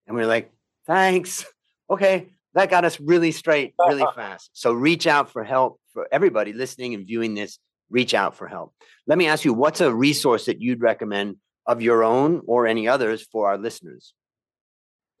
And 0.06 0.16
we 0.16 0.22
are 0.22 0.26
like, 0.26 0.52
thanks. 0.86 1.44
Okay, 1.88 2.28
that 2.54 2.70
got 2.70 2.84
us 2.84 3.00
really 3.00 3.32
straight, 3.32 3.74
really 3.78 4.04
fast. 4.16 4.50
So 4.52 4.72
reach 4.72 5.06
out 5.06 5.30
for 5.30 5.44
help 5.44 5.80
for 5.92 6.08
everybody 6.10 6.52
listening 6.52 6.94
and 6.94 7.06
viewing 7.06 7.34
this. 7.34 7.58
Reach 7.92 8.14
out 8.14 8.36
for 8.36 8.48
help. 8.48 8.74
Let 9.06 9.18
me 9.18 9.28
ask 9.28 9.44
you, 9.44 9.52
what's 9.54 9.80
a 9.80 9.94
resource 9.94 10.46
that 10.46 10.60
you'd 10.60 10.80
recommend 10.80 11.36
of 11.66 11.80
your 11.80 12.02
own 12.02 12.42
or 12.46 12.66
any 12.66 12.88
others 12.88 13.22
for 13.30 13.48
our 13.48 13.58
listeners? 13.58 14.14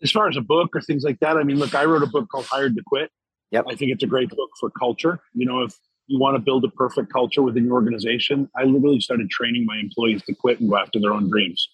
as 0.02 0.10
far 0.10 0.28
as 0.28 0.36
a 0.36 0.40
book 0.40 0.74
or 0.74 0.80
things 0.80 1.04
like 1.04 1.20
that, 1.20 1.36
I 1.36 1.44
mean, 1.44 1.58
look, 1.58 1.74
I 1.74 1.84
wrote 1.84 2.02
a 2.02 2.06
book 2.06 2.28
called 2.28 2.46
Hired 2.46 2.76
to 2.76 2.82
Quit. 2.84 3.10
Yep. 3.52 3.66
I 3.68 3.76
think 3.76 3.92
it's 3.92 4.02
a 4.02 4.06
great 4.06 4.30
book 4.30 4.50
for 4.58 4.70
culture. 4.70 5.20
You 5.34 5.46
know, 5.46 5.62
if 5.62 5.74
you 6.06 6.18
want 6.18 6.34
to 6.34 6.40
build 6.40 6.64
a 6.64 6.68
perfect 6.68 7.12
culture 7.12 7.42
within 7.42 7.64
your 7.64 7.74
organization, 7.74 8.50
I 8.56 8.64
literally 8.64 9.00
started 9.00 9.30
training 9.30 9.64
my 9.64 9.78
employees 9.78 10.22
to 10.24 10.34
quit 10.34 10.60
and 10.60 10.68
go 10.68 10.76
after 10.76 10.98
their 10.98 11.12
own 11.12 11.28
dreams. 11.28 11.68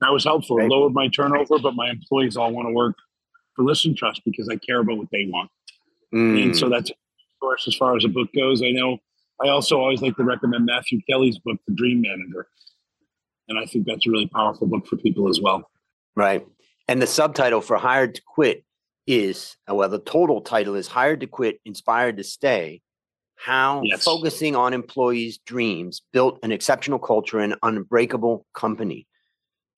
That 0.00 0.12
was 0.12 0.24
helpful. 0.24 0.58
It 0.58 0.68
lowered 0.68 0.94
my 0.94 1.08
turnover, 1.08 1.58
but 1.58 1.74
my 1.74 1.90
employees 1.90 2.36
all 2.36 2.52
want 2.52 2.68
to 2.68 2.72
work 2.72 2.96
for 3.54 3.64
Listen 3.64 3.94
Trust 3.94 4.22
because 4.24 4.48
I 4.48 4.56
care 4.56 4.80
about 4.80 4.98
what 4.98 5.08
they 5.12 5.28
want. 5.30 5.50
Mm, 6.14 6.42
And 6.42 6.56
so 6.56 6.68
that's, 6.68 6.90
of 6.90 6.96
course, 7.40 7.68
as 7.68 7.74
far 7.76 7.96
as 7.96 8.04
a 8.04 8.08
book 8.08 8.28
goes. 8.34 8.62
I 8.62 8.70
know 8.70 8.98
I 9.42 9.48
also 9.48 9.78
always 9.78 10.02
like 10.02 10.16
to 10.16 10.24
recommend 10.24 10.66
Matthew 10.66 11.00
Kelly's 11.08 11.38
book, 11.38 11.58
The 11.66 11.74
Dream 11.74 12.02
Manager. 12.02 12.48
And 13.48 13.58
I 13.58 13.64
think 13.64 13.86
that's 13.86 14.06
a 14.06 14.10
really 14.10 14.26
powerful 14.26 14.66
book 14.66 14.86
for 14.86 14.96
people 14.96 15.28
as 15.28 15.40
well. 15.40 15.70
right. 16.16 16.46
And 16.90 17.02
the 17.02 17.06
subtitle 17.06 17.60
for 17.60 17.76
Hired 17.76 18.14
to 18.14 18.22
Quit 18.26 18.64
is, 19.06 19.56
uh, 19.70 19.74
well, 19.74 19.90
the 19.90 19.98
total 19.98 20.40
title 20.40 20.74
is 20.74 20.88
Hired 20.88 21.20
to 21.20 21.26
Quit, 21.26 21.60
Inspired 21.66 22.16
to 22.16 22.24
Stay 22.24 22.80
How 23.36 23.82
Yes. 23.84 24.04
Focusing 24.04 24.56
on 24.56 24.72
Employees' 24.72 25.38
Dreams 25.44 26.02
Built 26.12 26.38
an 26.42 26.50
Exceptional 26.50 26.98
Culture 26.98 27.40
and 27.40 27.56
Unbreakable 27.62 28.46
Company. 28.54 29.06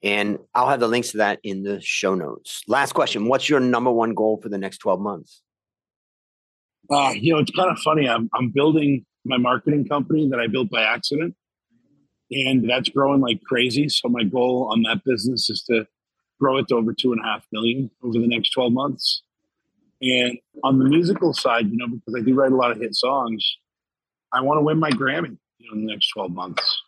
And 0.02 0.38
I'll 0.54 0.68
have 0.68 0.80
the 0.80 0.88
links 0.88 1.10
to 1.10 1.18
that 1.18 1.40
in 1.42 1.64
the 1.64 1.80
show 1.80 2.14
notes. 2.14 2.62
Last 2.68 2.92
question 2.92 3.26
What's 3.26 3.48
your 3.48 3.60
number 3.60 3.90
one 3.90 4.14
goal 4.14 4.38
for 4.40 4.48
the 4.48 4.58
next 4.58 4.78
12 4.78 5.00
months? 5.00 5.42
Uh, 6.90 7.12
you 7.14 7.32
know, 7.32 7.40
it's 7.40 7.50
kind 7.50 7.70
of 7.70 7.78
funny. 7.78 8.08
I'm, 8.08 8.30
I'm 8.34 8.50
building 8.50 9.04
my 9.24 9.36
marketing 9.36 9.86
company 9.86 10.28
that 10.28 10.40
I 10.40 10.46
built 10.46 10.70
by 10.70 10.82
accident, 10.82 11.34
and 12.30 12.68
that's 12.68 12.88
growing 12.88 13.20
like 13.20 13.40
crazy. 13.42 13.88
So, 13.88 14.08
my 14.08 14.24
goal 14.24 14.68
on 14.72 14.82
that 14.82 15.04
business 15.04 15.50
is 15.50 15.62
to 15.64 15.86
grow 16.38 16.58
it 16.58 16.68
to 16.68 16.76
over 16.76 16.92
two 16.92 17.12
and 17.12 17.20
a 17.20 17.24
half 17.24 17.44
million 17.52 17.90
over 18.02 18.18
the 18.18 18.26
next 18.26 18.50
12 18.50 18.72
months. 18.72 19.22
And 20.02 20.38
on 20.64 20.78
the 20.78 20.86
musical 20.86 21.34
side, 21.34 21.70
you 21.70 21.76
know, 21.76 21.86
because 21.88 22.14
I 22.16 22.24
do 22.24 22.34
write 22.34 22.52
a 22.52 22.56
lot 22.56 22.70
of 22.70 22.78
hit 22.78 22.94
songs, 22.94 23.46
I 24.32 24.40
want 24.40 24.56
to 24.56 24.62
win 24.62 24.78
my 24.78 24.90
Grammy 24.90 25.36
you 25.58 25.68
know, 25.68 25.74
in 25.74 25.86
the 25.86 25.92
next 25.92 26.08
12 26.08 26.30
months 26.32 26.80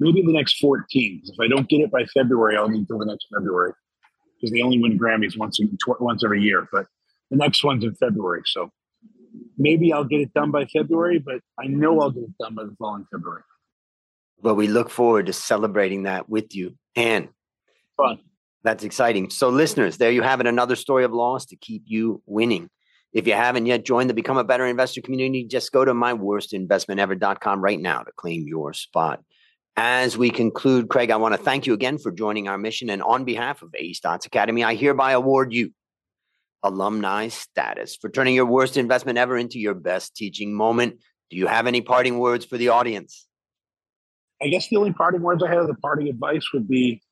maybe 0.00 0.22
the 0.22 0.32
next 0.32 0.58
14. 0.58 1.22
If 1.26 1.38
I 1.38 1.46
don't 1.46 1.68
get 1.68 1.80
it 1.80 1.92
by 1.92 2.04
February, 2.06 2.56
I'll 2.56 2.68
need 2.68 2.88
till 2.88 2.98
the 2.98 3.04
next 3.04 3.26
February 3.32 3.72
because 4.34 4.52
they 4.52 4.62
only 4.62 4.80
win 4.80 4.98
Grammys 4.98 5.38
once 5.38 5.58
tw- 5.58 6.00
once 6.00 6.24
every 6.24 6.42
year. 6.42 6.66
But 6.72 6.86
the 7.30 7.36
next 7.36 7.62
one's 7.62 7.84
in 7.84 7.94
February, 7.94 8.42
so 8.46 8.72
maybe 9.60 9.92
I'll 9.92 10.04
get 10.04 10.20
it 10.20 10.34
done 10.34 10.50
by 10.50 10.64
February. 10.64 11.18
But 11.18 11.40
I 11.58 11.66
know 11.66 12.00
I'll 12.00 12.10
get 12.10 12.24
it 12.24 12.38
done 12.40 12.54
by 12.54 12.64
the 12.64 12.74
following 12.78 13.06
February. 13.12 13.42
Well, 14.42 14.56
we 14.56 14.66
look 14.66 14.90
forward 14.90 15.26
to 15.26 15.32
celebrating 15.32 16.04
that 16.04 16.28
with 16.28 16.54
you, 16.56 16.76
and 16.96 17.28
fun. 17.96 18.18
That's 18.62 18.84
exciting. 18.84 19.30
So, 19.30 19.48
listeners, 19.48 19.98
there 19.98 20.10
you 20.10 20.22
have 20.22 20.40
it. 20.40 20.46
Another 20.46 20.76
story 20.76 21.04
of 21.04 21.12
loss 21.12 21.46
to 21.46 21.56
keep 21.56 21.82
you 21.86 22.22
winning. 22.26 22.68
If 23.12 23.26
you 23.26 23.32
haven't 23.32 23.66
yet 23.66 23.84
joined 23.84 24.08
the 24.08 24.14
Become 24.14 24.36
a 24.36 24.44
Better 24.44 24.66
Investor 24.66 25.00
community, 25.00 25.44
just 25.44 25.72
go 25.72 25.84
to 25.84 25.92
myworstinvestmentever.com 25.92 27.60
right 27.60 27.80
now 27.80 28.02
to 28.02 28.12
claim 28.16 28.46
your 28.46 28.72
spot. 28.72 29.20
As 29.76 30.16
we 30.16 30.30
conclude, 30.30 30.88
Craig, 30.88 31.10
I 31.10 31.16
want 31.16 31.34
to 31.34 31.42
thank 31.42 31.66
you 31.66 31.72
again 31.72 31.98
for 31.98 32.12
joining 32.12 32.48
our 32.48 32.58
mission. 32.58 32.90
And 32.90 33.02
on 33.02 33.24
behalf 33.24 33.62
of 33.62 33.74
A 33.74 33.92
Stotz 33.94 34.26
Academy, 34.26 34.62
I 34.62 34.74
hereby 34.74 35.12
award 35.12 35.52
you 35.52 35.72
alumni 36.62 37.28
status 37.28 37.96
for 37.96 38.10
turning 38.10 38.34
your 38.34 38.46
worst 38.46 38.76
investment 38.76 39.18
ever 39.18 39.36
into 39.36 39.58
your 39.58 39.74
best 39.74 40.14
teaching 40.14 40.54
moment. 40.54 40.98
Do 41.30 41.36
you 41.36 41.46
have 41.46 41.66
any 41.66 41.80
parting 41.80 42.18
words 42.18 42.44
for 42.44 42.58
the 42.58 42.68
audience? 42.68 43.26
I 44.42 44.48
guess 44.48 44.68
the 44.68 44.76
only 44.76 44.92
parting 44.92 45.22
words 45.22 45.42
I 45.42 45.48
have, 45.48 45.66
the 45.66 45.74
parting 45.74 46.08
advice 46.08 46.52
would 46.52 46.68
be 46.68 47.02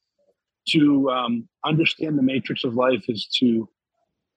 to 0.71 1.11
um, 1.11 1.49
understand 1.65 2.19
the 2.19 2.23
matrix 2.23 2.65
of 2.65 2.75
life 2.75 3.05
is 3.09 3.27
to 3.41 3.69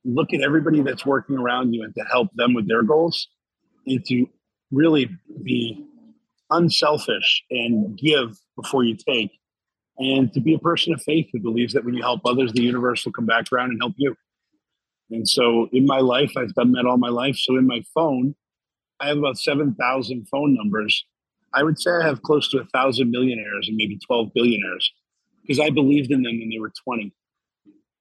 look 0.04 0.34
at 0.34 0.42
everybody 0.42 0.82
that's 0.82 1.06
working 1.06 1.38
around 1.38 1.74
you 1.74 1.84
and 1.84 1.94
to 1.96 2.04
help 2.12 2.30
them 2.36 2.54
with 2.54 2.68
their 2.68 2.84
goals 2.84 3.28
and 3.86 4.04
to 4.06 4.28
really 4.72 5.10
be 5.44 5.86
unselfish 6.50 7.44
and 7.50 7.98
give 7.98 8.38
before 8.56 8.84
you 8.84 8.96
take, 8.96 9.32
and 9.98 10.34
to 10.34 10.40
be 10.40 10.54
a 10.54 10.60
person 10.60 10.94
of 10.94 11.02
faith 11.02 11.28
who 11.32 11.40
believes 11.40 11.74
that 11.74 11.86
when 11.86 11.94
you 11.94 12.02
help 12.02 12.22
others, 12.26 12.52
the 12.54 12.62
universe 12.62 13.06
will 13.06 13.12
come 13.12 13.26
back 13.26 13.46
around 13.52 13.72
and 13.72 13.80
help 13.82 13.94
you. 13.98 14.16
And 15.12 15.28
so 15.28 15.68
in 15.72 15.86
my 15.86 16.00
life, 16.00 16.32
I've 16.38 16.54
done 16.54 16.72
that 16.74 16.86
all 16.86 16.98
my 16.98 17.10
life. 17.10 17.36
So 17.36 17.58
in 17.58 17.68
my 17.68 17.84
phone, 17.94 18.36
I 19.00 19.08
have 19.08 19.18
about 19.18 19.38
7,000 19.38 20.28
phone 20.30 20.56
numbers. 20.56 21.06
I 21.54 21.64
would 21.64 21.80
say 21.80 21.92
I 21.92 22.06
have 22.06 22.22
close 22.22 22.50
to 22.52 22.60
a 22.60 22.66
thousand 22.66 23.12
millionaires 23.12 23.68
and 23.68 23.76
maybe 23.76 24.00
12 24.06 24.30
billionaires 24.34 24.92
because 25.42 25.60
I 25.60 25.70
believed 25.70 26.12
in 26.12 26.22
them 26.22 26.40
when 26.40 26.50
they 26.50 26.60
were 26.60 26.72
20. 26.84 27.14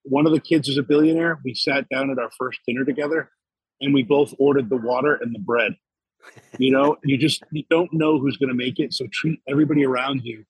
One 0.05 0.27
of 0.27 0.33
the 0.33 0.41
kids 0.41 0.69
is 0.69 0.79
a 0.79 0.83
billionaire. 0.83 1.41
We 1.45 1.55
sat 1.55 1.89
down 1.89 2.11
at 2.11 2.19
our 2.19 2.31
first 2.39 2.61
dinner 2.67 2.85
together 2.85 3.31
and 3.81 3.93
we 3.93 4.03
both 4.03 4.35
ordered 4.39 4.71
the 4.71 4.77
water 4.77 5.19
and 5.21 5.35
the 5.35 5.41
bread 5.41 5.75
you 6.59 6.71
know, 6.71 6.97
you 7.05 7.17
just 7.17 7.43
you 7.51 7.65
don't 7.71 7.93
know 7.93 8.19
who's 8.19 8.37
going 8.37 8.49
to 8.49 8.55
make 8.55 8.79
it. 8.79 8.93
So 8.93 9.07
treat 9.13 9.41
everybody 9.49 9.85
around 9.85 10.23
you. 10.25 10.45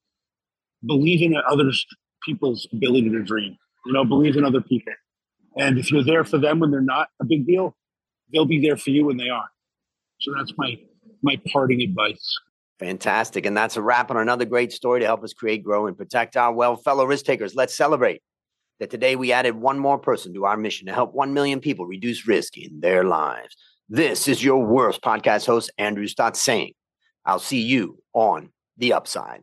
Believe 0.84 1.22
in 1.22 1.34
others, 1.48 1.84
people's 2.24 2.66
ability 2.72 3.10
to 3.10 3.22
dream. 3.22 3.56
You 3.86 3.92
know, 3.92 4.04
believe 4.04 4.36
in 4.36 4.44
other 4.44 4.60
people. 4.60 4.92
And 5.56 5.78
if 5.78 5.90
you're 5.90 6.04
there 6.04 6.24
for 6.24 6.38
them 6.38 6.60
when 6.60 6.70
they're 6.70 6.80
not 6.80 7.08
a 7.20 7.24
big 7.24 7.46
deal, 7.46 7.76
they'll 8.32 8.44
be 8.44 8.60
there 8.60 8.76
for 8.76 8.90
you 8.90 9.06
when 9.06 9.16
they 9.16 9.28
are. 9.28 9.48
So 10.20 10.32
that's 10.36 10.52
my 10.56 10.78
my 11.22 11.40
parting 11.52 11.82
advice. 11.82 12.38
Fantastic. 12.78 13.44
And 13.44 13.54
that's 13.54 13.76
a 13.76 13.82
wrap 13.82 14.10
on 14.10 14.16
another 14.16 14.46
great 14.46 14.72
story 14.72 15.00
to 15.00 15.06
help 15.06 15.22
us 15.22 15.34
create, 15.34 15.62
grow, 15.62 15.86
and 15.86 15.96
protect 15.96 16.36
our 16.36 16.52
wealth. 16.52 16.82
Fellow 16.82 17.04
risk 17.04 17.26
takers, 17.26 17.54
let's 17.54 17.76
celebrate 17.76 18.22
that 18.78 18.88
today 18.88 19.16
we 19.16 19.32
added 19.32 19.54
one 19.54 19.78
more 19.78 19.98
person 19.98 20.32
to 20.32 20.46
our 20.46 20.56
mission 20.56 20.86
to 20.86 20.94
help 20.94 21.12
1 21.12 21.34
million 21.34 21.60
people 21.60 21.84
reduce 21.84 22.26
risk 22.26 22.56
in 22.56 22.80
their 22.80 23.04
lives. 23.04 23.54
This 23.90 24.28
is 24.28 24.42
your 24.42 24.64
worst 24.64 25.02
podcast 25.02 25.46
host, 25.46 25.70
Andrew 25.76 26.06
Stotz 26.06 26.36
saying, 26.36 26.72
I'll 27.26 27.38
see 27.38 27.60
you 27.60 27.98
on 28.14 28.48
the 28.78 28.94
upside. 28.94 29.42